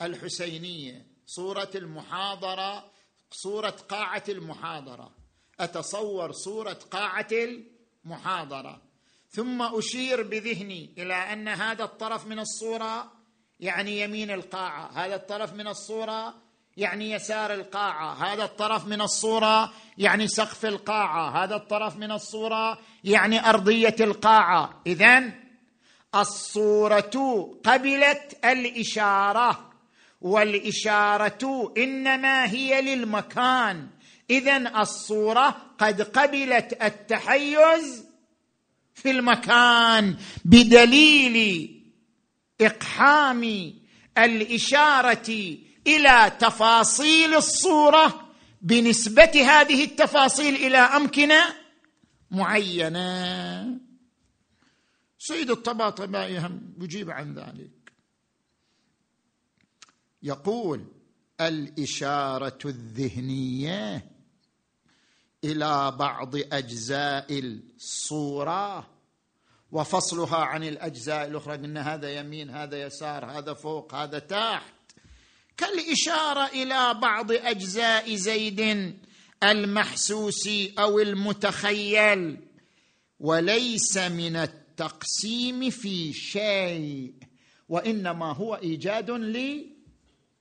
[0.02, 2.90] الحسينية صورة المحاضرة
[3.30, 5.10] صورة قاعة المحاضرة.
[5.60, 8.82] أتصور صورة قاعة المحاضرة.
[9.30, 13.12] ثم أشير بذهني إلى أن هذا الطرف من الصورة
[13.60, 16.34] يعني يمين القاعة هذا الطرف من الصورة
[16.76, 23.48] يعني يسار القاعة هذا الطرف من الصورة يعني سقف القاعة هذا الطرف من الصورة يعني
[23.48, 24.82] أرضية القاعة.
[24.86, 25.45] اذا
[26.20, 29.70] الصورة قبلت الإشارة
[30.20, 33.86] والإشارة إنما هي للمكان.
[34.30, 38.04] اذا الصورة قد قبلت التحيز
[38.94, 41.70] في المكان بدليل
[42.60, 43.72] إقحام
[44.18, 45.56] الإشارة
[45.86, 48.28] إلى تفاصيل الصورة
[48.62, 51.44] بنسبة هذه التفاصيل إلى أمكنة
[52.30, 53.85] معينة.
[55.28, 57.92] سيد الطباطبائي هم يجيب عن ذلك.
[60.22, 60.84] يقول
[61.40, 64.10] الإشارة الذهنية
[65.44, 68.90] إلى بعض أجزاء الصورة
[69.72, 74.72] وفصلها عن الأجزاء الأخرى قلنا هذا يمين هذا يسار هذا فوق هذا تحت.
[75.56, 78.94] كالإشارة إلى بعض أجزاء زيد
[79.42, 80.48] المحسوس
[80.78, 82.40] أو المتخيل
[83.20, 84.36] وليس من
[84.80, 87.12] التقسيم في شيء
[87.68, 89.10] وإنما هو إيجاد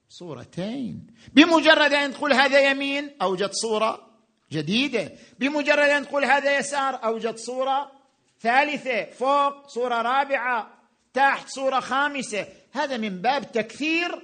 [0.10, 1.08] لصورتين.
[1.34, 4.08] بمجرد أن تقول هذا يمين أوجد صورة
[4.52, 5.12] جديدة.
[5.40, 7.92] بمجرد أن تقول هذا يسار أوجد صورة
[8.42, 9.06] ثالثة.
[9.12, 10.80] فوق صورة رابعة
[11.14, 12.48] تحت صورة خامسة.
[12.72, 14.22] هذا من باب تكثير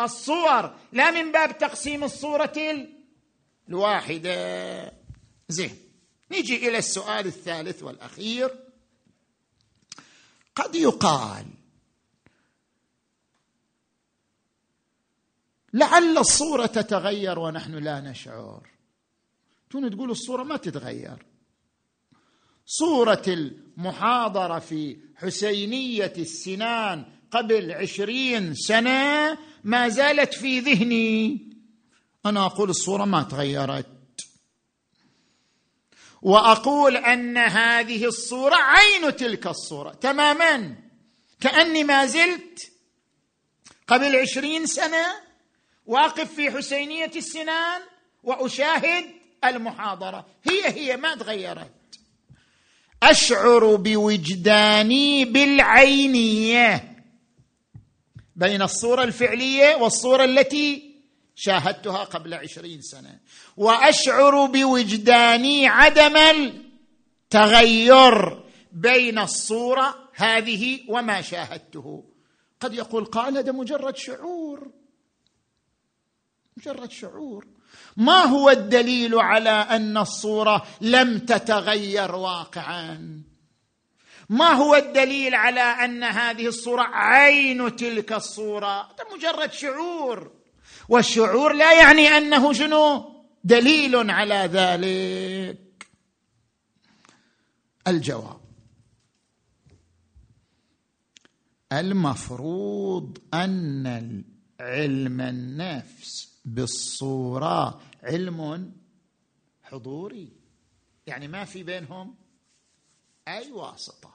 [0.00, 2.86] الصور لا من باب تقسيم الصورة
[3.68, 4.92] الواحدة.
[5.48, 5.76] زين
[6.30, 8.69] نيجي إلى السؤال الثالث والأخير.
[10.54, 11.46] قد يقال
[15.72, 18.70] لعل الصورة تتغير ونحن لا نشعر.
[19.70, 21.26] تون تقول الصورة؟ ما تتغير.
[22.66, 31.50] صورة المحاضرة في حسينية السنان قبل عشرين سنة ما زالت في ذهني.
[32.26, 33.99] أنا أقول الصورة ما تغيرت.
[36.22, 40.76] وأقول أن هذه الصورة عين تلك الصورة تماما.
[41.40, 42.72] كأني ما زلت
[43.86, 45.06] قبل عشرين سنة
[45.86, 47.80] واقف في حسينية السنان
[48.22, 49.04] وأشاهد
[49.44, 50.26] المحاضرة.
[50.44, 51.72] هي هي ما تغيرت.
[53.02, 56.96] أشعر بوجداني بالعينية
[58.36, 60.89] بين الصورة الفعلية والصورة التي
[61.40, 63.18] شاهدتها قبل عشرين سنة.
[63.56, 66.16] وأشعر بوجداني عدم
[67.32, 72.04] التغير بين الصورة هذه وما شاهدته.
[72.60, 74.70] قد يقول قال هذا مجرد شعور.
[76.56, 77.46] مجرد شعور.
[77.96, 83.22] ما هو الدليل على أن الصورة لم تتغير واقعا؟
[84.28, 90.39] ما هو الدليل على أن هذه الصورة عين تلك الصورة؟ هذا مجرد شعور.
[90.90, 93.12] والشعور لا يعني أنه شنو؟
[93.44, 95.86] دليل على ذلك.
[97.86, 98.40] الجواب.
[101.72, 104.24] المفروض أن
[104.60, 108.72] علم النفس بالصورة علم
[109.62, 110.32] حضوري.
[111.06, 112.14] يعني ما في بينهم
[113.28, 114.14] أي واسطة.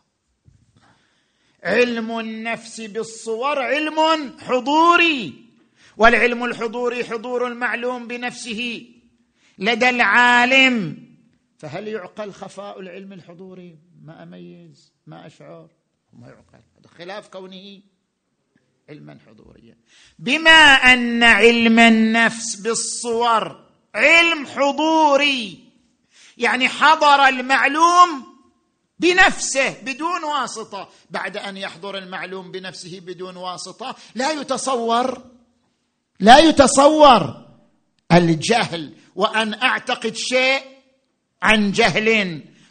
[1.64, 4.00] علم النفس بالصور علم
[4.40, 5.45] حضوري.
[5.98, 8.88] والعلم الحضوري حضور المعلوم بنفسه
[9.58, 11.06] لدى العالم.
[11.58, 15.70] فهل يعقل خفاء العلم الحضوري ما أميز ما أشعر.
[16.14, 16.64] ما يعقل.
[16.80, 17.82] هذا خلاف كونه
[18.90, 19.78] علما حضوريا.
[20.20, 20.50] بما
[20.94, 23.66] أن علم النفس بالصور
[23.96, 25.66] علم حضوري
[26.38, 28.36] يعني حضر المعلوم
[29.00, 30.90] بنفسه بدون واسطة.
[31.10, 35.35] بعد أن يحضر المعلوم بنفسه بدون واسطة لا يتصور
[36.20, 37.46] لا يتصور
[38.12, 40.62] الجهل وأن أعتقد شيء
[41.42, 42.10] عن جهل.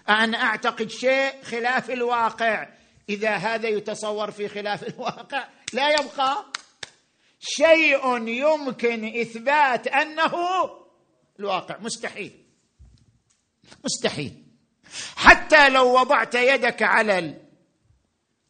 [0.08, 2.68] أن أعتقد شيء خلاف الواقع.
[3.08, 6.44] إذا هذا يتصور في خلاف الواقع لا يبقى.
[7.40, 10.34] شيء يمكن إثبات أنه
[11.40, 11.78] الواقع.
[11.78, 12.32] مستحيل.
[13.84, 14.42] مستحيل.
[15.16, 17.40] حتى لو وضعت يدك على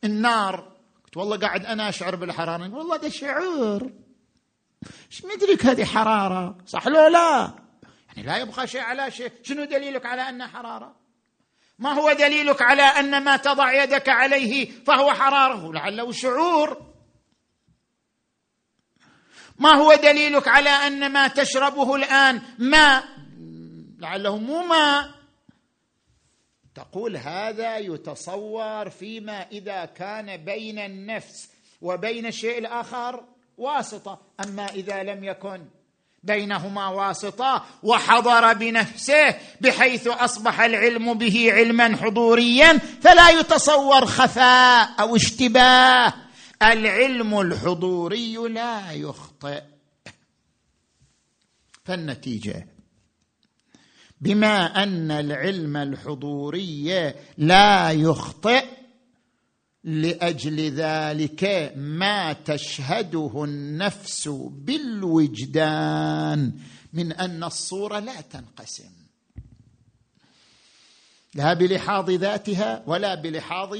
[0.04, 0.72] النار.
[1.04, 2.74] قلت والله قاعد أنا أشعر بالحرارة.
[2.74, 4.03] والله ده شعور
[5.14, 7.54] إيش مدرك هذه حرارة؟ صح لو لا؟
[8.08, 9.32] يعني لا يبقى شيء على شيء.
[9.42, 10.96] شنو دليلك على أنها حرارة؟
[11.78, 16.94] ما هو دليلك على أن ما تضع يدك عليه فهو حرارة؟ لعله شعور.
[19.58, 23.04] ما هو دليلك على أن ما تشربه الآن ماء؟
[23.98, 25.10] لعله مو ماء.
[26.74, 31.50] تقول هذا يتصور فيما إذا كان بين النفس
[31.80, 34.18] وبين الشيء الآخر؟ واسطة.
[34.44, 35.64] أما إذا لم يكن
[36.22, 46.14] بينهما واسطة وحضر بنفسه بحيث أصبح العلم به علما حضوريا فلا يتصور خفاء أو اشتباه.
[46.62, 49.62] العلم الحضوري لا يخطئ.
[51.84, 52.66] فالنتيجة
[54.20, 58.64] بما أن العلم الحضوري لا يخطئ
[59.84, 66.52] لأجل ذلك ما تشهده النفس بالوجدان
[66.92, 68.90] من أن الصورة لا تنقسم.
[71.34, 73.78] لا بلحاظ ذاتها ولا بلحاظ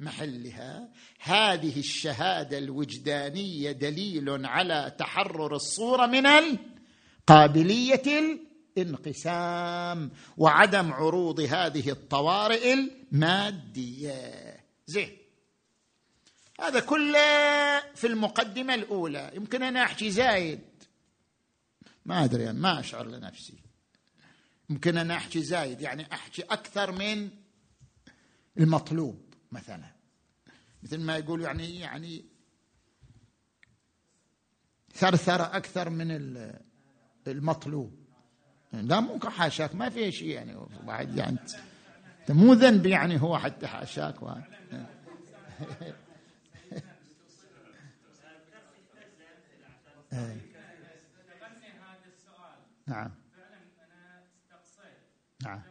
[0.00, 0.88] محلها.
[1.20, 8.02] هذه الشهادة الوجدانية دليل على تحرر الصورة من القابلية
[8.78, 14.60] الانقسام وعدم عروض هذه الطوارئ المادية.
[14.86, 15.23] زين.
[16.68, 19.30] هذا كله في المقدمة الأولى.
[19.34, 20.60] يمكن أنا أحكي زايد.
[22.06, 23.54] ما أدري ما أشعر لنفسي.
[24.70, 27.30] يمكن أنا أحكي زايد يعني أحكي أكثر من
[28.58, 29.94] المطلوب مثلا.
[30.82, 32.24] مثل ما يقول يعني يعني
[34.94, 36.38] ثرثرة أكثر من
[37.26, 38.04] المطلوب.
[38.72, 40.56] لا مو حاشاك ما في شيء يعني
[40.86, 41.38] واحد يعني
[42.28, 44.22] مو ذنب يعني هو حتى حاشاك
[50.14, 50.54] إيه.
[52.86, 53.10] نعم.
[53.36, 54.98] فعلا أنا استقصيت
[55.44, 55.62] نعم.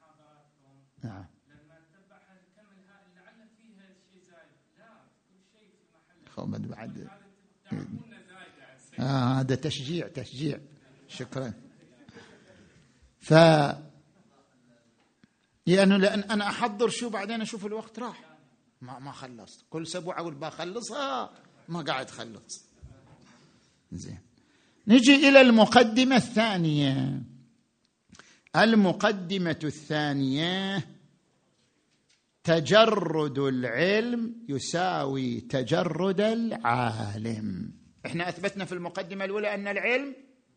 [0.00, 0.74] محاضراتكم
[1.04, 1.26] نعم.
[1.48, 4.88] لما اتبعها كمل لعل فيها شيء زايد لا
[5.28, 5.70] كل شيء
[6.34, 7.08] في محله بعد.
[9.00, 10.60] آه هذا تشجيع تشجيع.
[11.08, 11.52] شكرا.
[13.18, 13.32] ف
[15.66, 18.36] لأنه لأن أنا أحضر شو بعدين أشوف الوقت راح.
[18.80, 19.64] ما ما خلصت.
[19.70, 21.30] كل أسبوع أقول بخلصها
[21.68, 22.67] ما قاعد خلص
[23.92, 24.18] زين.
[24.88, 27.22] نجي إلى المقدمة الثانية.
[28.56, 30.84] المقدمة الثانية
[32.44, 37.72] تجرد العلم يساوي تجرد العالم.
[38.06, 40.14] إحنا أثبتنا في المقدمة الأولى أن العلم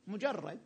[0.07, 0.59] مجرد.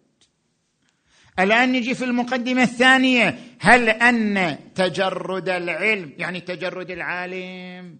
[1.39, 7.99] الآن نجي في المقدمة الثانية هل أن تجرد العلم يعني تجرد العالم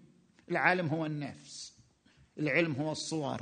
[0.51, 1.73] العالم هو النفس
[2.39, 3.41] العلم هو الصور.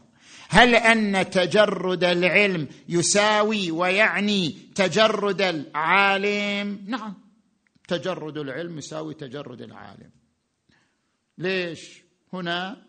[0.53, 7.13] هل أن تجرد العلم يساوي ويعني تجرد العالم؟ نعم.
[7.87, 10.11] تجرد العلم يساوي تجرد العالم.
[11.37, 12.85] ليش؟ هنا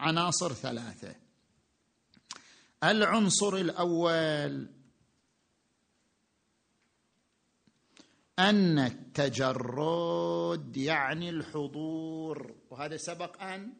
[0.00, 1.14] عناصر ثلاثة.
[2.84, 4.68] العنصر الأول
[8.38, 13.72] أن التجرد يعني الحضور وهذا سبق أن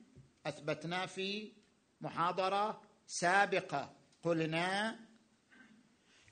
[0.47, 1.53] اثبتناه في
[2.01, 3.93] محاضرة سابقة.
[4.23, 4.97] قلنا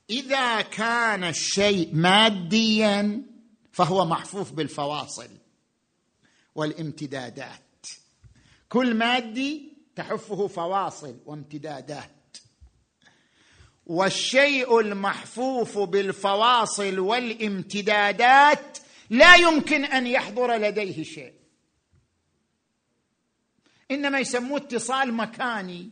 [0.09, 3.21] إذا كان الشيء ماديا
[3.71, 5.29] فهو محفوف بالفواصل
[6.55, 7.61] والامتدادات.
[8.69, 12.11] كل مادي تحفه فواصل وامتدادات.
[13.85, 18.77] والشيء المحفوف بالفواصل والامتدادات
[19.09, 21.44] لا يمكن أن يحضر لديه شيء.
[23.91, 25.89] إنما يسموه اتصال مكاني.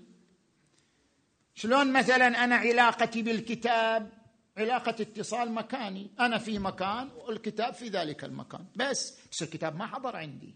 [1.56, 4.12] شلون مثلا أنا علاقتي بالكتاب؟
[4.58, 6.12] علاقة اتصال مكاني.
[6.20, 8.66] أنا في مكان والكتاب في ذلك المكان.
[8.76, 10.56] بس بس الكتاب ما حضر عندي.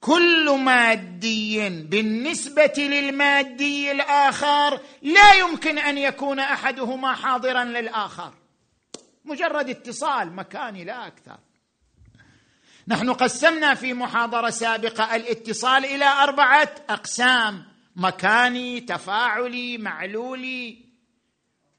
[0.00, 8.34] كل مادي بالنسبة للمادي الآخر لا يمكن أن يكون أحدهما حاضرا للآخر.
[9.24, 11.38] مجرد اتصال مكاني لا أكثر.
[12.90, 17.64] نحن قسمنا في محاضرة سابقة الاتصال إلى أربعة أقسام
[17.96, 20.78] مكاني تفاعلي معلولي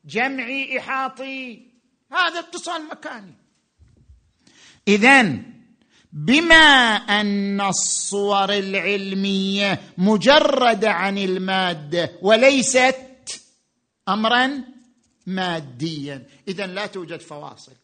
[0.05, 1.67] جمعي إحاطي.
[2.11, 3.33] هذا اتصال مكاني.
[4.87, 5.37] اذا
[6.13, 13.41] بما أن الصور العلمية مجرده عن المادة وليست
[14.09, 14.63] امرا
[15.25, 16.27] ماديا.
[16.47, 17.80] اذا لا توجد فواصل.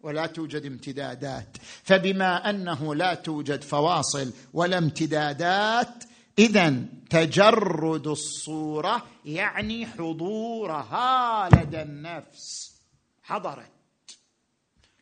[0.00, 1.56] ولا توجد امتدادات.
[1.82, 6.04] فبما أنه لا توجد فواصل ولا امتدادات
[6.38, 12.76] اذا تجرد الصورة يعني حضورها لدى النفس.
[13.22, 13.70] حضرت.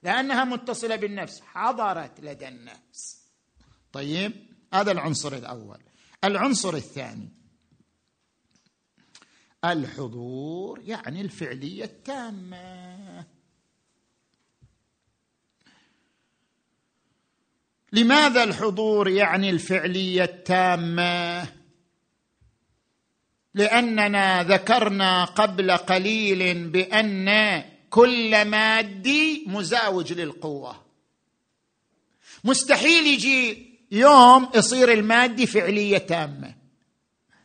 [0.03, 1.41] لأنها متصلة بالنفس.
[1.41, 3.25] حضرت لدى النفس.
[3.93, 4.33] طيب
[4.75, 5.79] هذا العنصر الأول.
[6.25, 7.29] العنصر الثاني.
[9.65, 13.34] الحضور يعني الفعلية التامة.
[17.95, 21.47] لماذا الحضور يعني الفعلية التامة؟
[23.55, 30.85] لأننا ذكرنا قبل قليل بأن كل مادي مزاوج للقوة.
[32.45, 36.55] مستحيل يجي يوم يصير المادي فعلية تامة.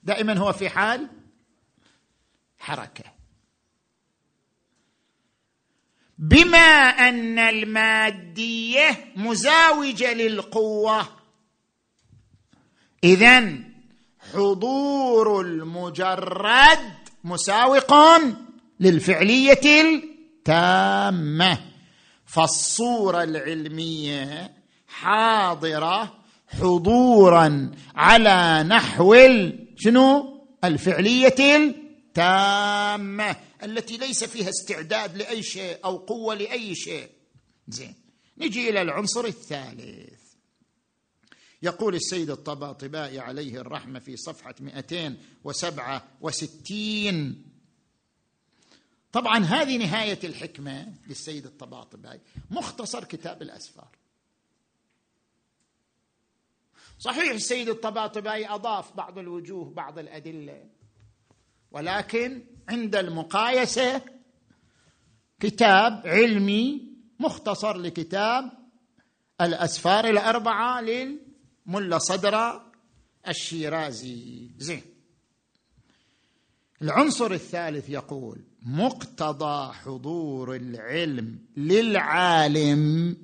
[0.04, 1.08] دائما هو في حال
[2.60, 3.19] حركة.
[6.20, 11.08] بما أن المادية مزاوجة للقوة.
[13.04, 13.54] اذا
[14.34, 16.80] حضور المجرد
[17.24, 17.94] مساوق
[18.80, 21.58] للفعلية التامة.
[22.26, 24.52] فالصورة العلمية
[24.88, 26.14] حاضرة
[26.60, 29.16] حضورا على نحو
[29.78, 33.36] شنو؟ الفعلية التامة.
[33.64, 37.10] التي ليس فيها استعداد لأي شيء أو قوة لأي شيء.
[37.68, 37.96] زين.
[38.38, 40.20] نجي إلى العنصر الثالث.
[41.62, 47.46] يقول السيد الطباطبائي عليه الرحمة في صفحة 267
[49.12, 52.20] طبعا هذه نهاية الحكمة للسيد الطباطبائي.
[52.52, 53.90] مختصر كتاب الأسفار.
[57.00, 60.70] صحيح السيد الطباطبائي أضاف بعض الوجوه بعض الأدلة.
[61.72, 64.02] ولكن عند المقايسة
[65.40, 66.90] كتاب علمي
[67.20, 68.52] مختصر لكتاب
[69.42, 72.62] الأسفار الأربعة للملا صدر
[73.28, 74.50] الشيرازي.
[74.58, 74.82] زين.
[76.82, 83.18] العنصر الثالث يقول مقتضى حضور العلم للعالم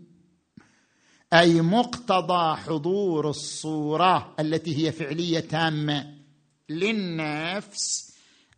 [1.34, 6.16] أي مقتضى حضور الصورة التي هي فعلية تامة
[6.70, 8.05] للنفس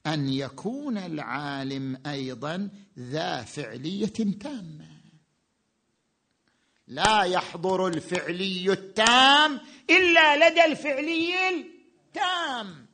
[0.07, 4.87] أن يكون العالم أيضا ذا فعلية تامة.
[6.87, 12.87] لا يحضر الفعلي التام إلا لدى الفعلي التام.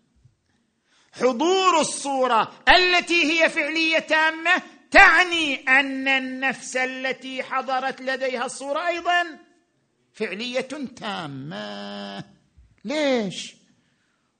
[1.11, 9.39] حضور الصورة التي هي فعلية تامة تعني أن النفس التي حضرت لديها الصورة أيضا
[10.13, 12.23] فعلية تامة.
[12.85, 13.62] ليش؟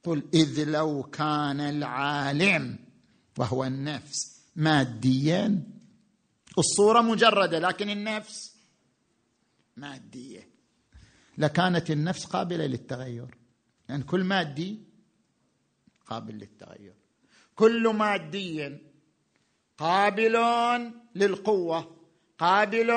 [0.04, 2.80] قل إذ لو كان العالم
[3.38, 5.64] وهو النفس ماديا
[6.58, 8.54] الصورة مجردة لكن النفس
[9.78, 10.50] مادية.
[11.38, 13.38] لكانت النفس قابلة للتغير
[13.90, 14.80] يعني كل مادي
[16.08, 16.94] قابل للتغير.
[17.56, 18.78] كل مادي
[19.78, 20.38] قابل
[21.16, 21.96] للقوة
[22.38, 22.94] قابل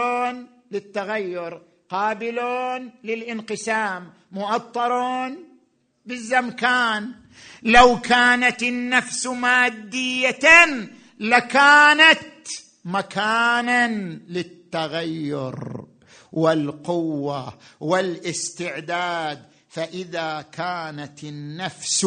[0.70, 2.40] للتغير قابل
[3.04, 4.92] للانقسام مؤطر
[6.07, 7.12] بالزمكان.
[7.62, 10.38] لو كانت النفس مادية
[11.20, 12.48] لكانت
[12.84, 13.88] مكانا
[14.28, 15.84] للتغير
[16.32, 19.46] والقوة والاستعداد.
[19.68, 22.07] فإذا كانت النفس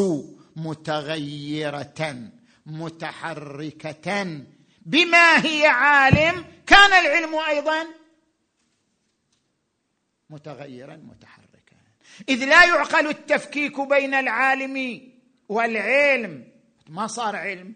[0.55, 2.29] متغيرة
[2.65, 4.41] متحركة
[4.85, 7.85] بما هي عالم كان العلم أيضا
[10.29, 11.38] متغيرا متحركا.
[12.30, 15.01] إذ لا يعقل التفكيك بين العالم
[15.49, 16.43] والعلم.
[16.89, 17.74] ما صار علم؟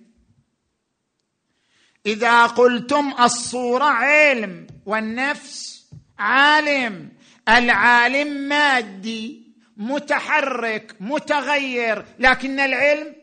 [2.05, 5.85] إذا قلتم الصورة علم والنفس
[6.19, 7.11] عالم
[7.49, 9.43] العالم مادي
[9.77, 13.15] متحرك متغير لكن العلم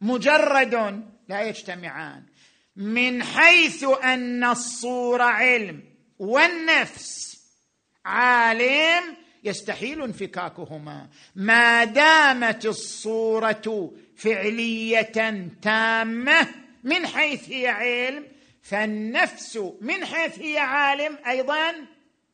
[0.00, 2.22] مجرد لا يجتمعان.
[2.76, 5.82] من حيث أن الصورة علم
[6.18, 7.40] والنفس
[8.04, 11.08] عالم يستحيل انفكاكهما.
[11.36, 16.48] ما دامت الصورة فعلية تامة
[16.84, 18.26] من حيث هي علم
[18.62, 21.72] فالنفس من حيث هي عالم أيضا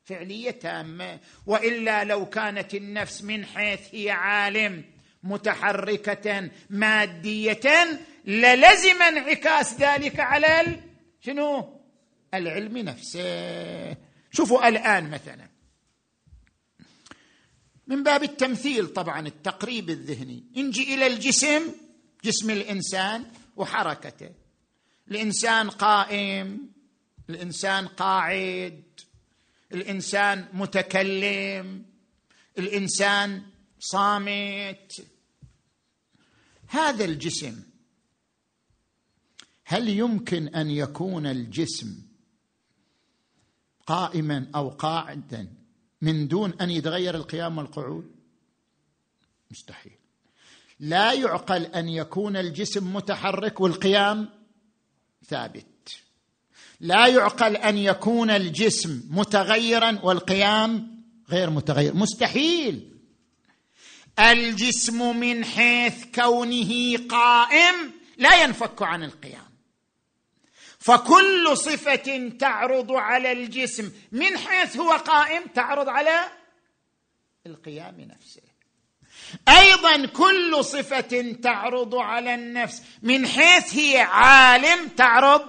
[0.04, 1.18] فعلية تامة.
[1.46, 4.84] وإلا لو كانت النفس من حيث هي عالم
[5.22, 10.80] متحركة مادية للزم انعكاس ذلك على
[11.20, 11.80] شنو؟
[12.34, 13.96] العلم نفسه.
[14.30, 15.55] شوفوا الآن مثلا.
[17.87, 20.45] من باب التمثيل طبعا التقريب الذهني.
[20.57, 21.62] نجي إلى الجسم
[22.24, 23.24] جسم الإنسان
[23.57, 24.30] وحركته.
[25.11, 26.68] الإنسان قائم
[27.30, 28.82] الإنسان قاعد
[29.72, 31.84] الإنسان متكلم
[32.59, 33.43] الإنسان
[33.80, 34.93] صامت.
[36.68, 37.62] هذا الجسم
[39.64, 42.03] هل يمكن أن يكون الجسم
[43.87, 45.49] قائما أو قاعدا؟
[46.03, 48.11] من دون أن يتغير القيام والقعود.
[49.51, 49.92] مستحيل.
[50.80, 54.28] لا يعقل أن يكون الجسم متحرك والقيام
[55.28, 55.97] ثابت.
[56.80, 61.94] لا يعقل أن يكون الجسم متغيرا والقيام غير متغير.
[61.94, 62.97] مستحيل.
[64.18, 67.74] الجسم من حيث كونه قائم
[68.18, 69.55] لا ينفك عن القيام.
[70.87, 73.93] فكل صفة تعرض على الجسم.
[74.12, 76.24] من حيث هو قائم تعرض على
[77.47, 78.43] القيام نفسه.
[79.49, 82.82] أيضا كل صفة تعرض على النفس.
[83.03, 85.43] من حيث هي عالم تعرض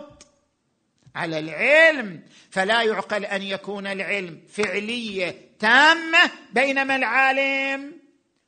[1.16, 2.24] على العلم.
[2.52, 7.94] فلا يعقل أن يكون العلم فعلية تامة بينما العالم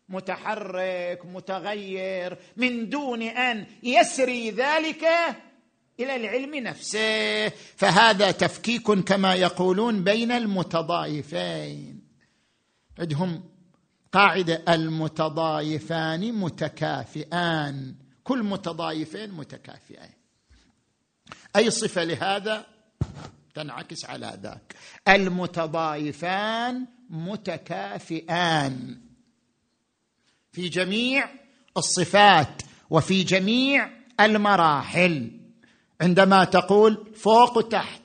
[0.10, 5.08] متحرك متغير من دون أن يسري ذلك
[6.00, 7.50] إلى العلم نفسه.
[7.50, 12.02] فهذا تفكيك كما يقولون بين المتضايفين
[13.00, 13.44] عندهم
[14.12, 17.96] قاعدة المتضايفان متكافئان.
[18.24, 20.14] كل متضايفين متكافئين.
[21.56, 22.66] أي صفة لهذا؟
[23.54, 24.76] تنعكس على ذاك.
[25.08, 29.02] المتضايفان متكافئان.
[30.52, 31.30] في جميع
[31.78, 33.90] الصفات وفي جميع
[34.20, 35.39] المراحل.
[36.02, 38.02] عندما تقول فوق وتحت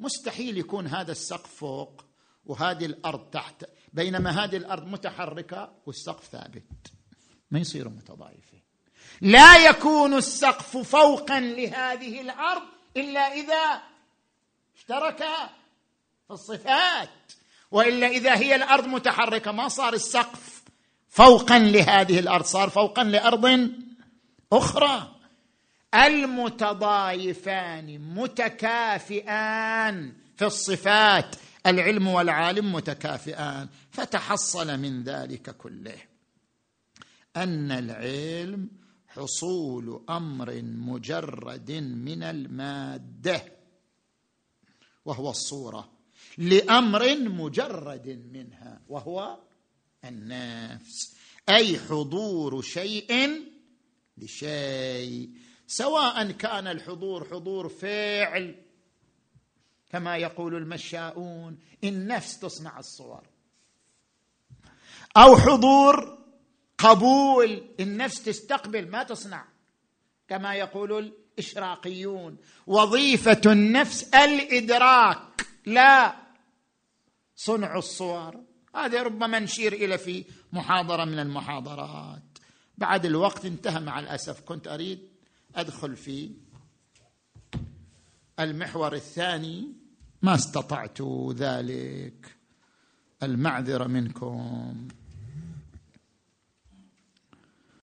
[0.00, 2.04] مستحيل يكون هذا السقف فوق
[2.46, 6.62] وهذه الأرض تحت بينما هذه الأرض متحركة والسقف ثابت.
[7.50, 8.62] ما يصيروا متضايفين
[9.20, 12.62] لا يكون السقف فوقا لهذه الأرض
[12.96, 13.82] إلا إذا
[14.76, 15.18] اشترك
[16.26, 17.32] في الصفات
[17.70, 19.52] وإلا إذا هي الأرض متحركة.
[19.52, 20.62] ما صار السقف
[21.08, 23.70] فوقا لهذه الأرض صار فوقا لأرض
[24.52, 25.15] أخرى.
[25.94, 31.36] المتضايفان متكافئان في الصفات.
[31.66, 33.68] العلم والعالم متكافئان.
[33.90, 35.98] فتحصل من ذلك كله
[37.36, 38.68] أن العلم
[39.08, 43.44] حصول أمر مجرد من المادة
[45.04, 45.92] وهو الصورة
[46.38, 49.38] لأمر مجرد منها وهو
[50.04, 51.16] النفس.
[51.48, 53.30] أي حضور شيء
[54.18, 55.30] لشيء.
[55.66, 58.54] سواء كان الحضور حضور فعل
[59.90, 63.22] كما يقول المشاؤون النفس تصنع الصور.
[65.16, 66.18] أو حضور
[66.78, 69.44] قبول النفس تستقبل ما تصنع
[70.28, 72.36] كما يقول الإشراقيون.
[72.66, 76.16] وظيفة النفس الإدراك لا
[77.36, 78.44] صنع الصور.
[78.74, 82.22] هذا ربما نشير إلى في محاضرة من المحاضرات.
[82.78, 85.15] بعد الوقت انتهى مع الأسف كنت أريد
[85.56, 86.30] أدخل في
[88.40, 89.72] المحور الثاني.
[90.22, 91.02] ما استطعت
[91.36, 92.36] ذلك.
[93.22, 94.88] المعذرة منكم.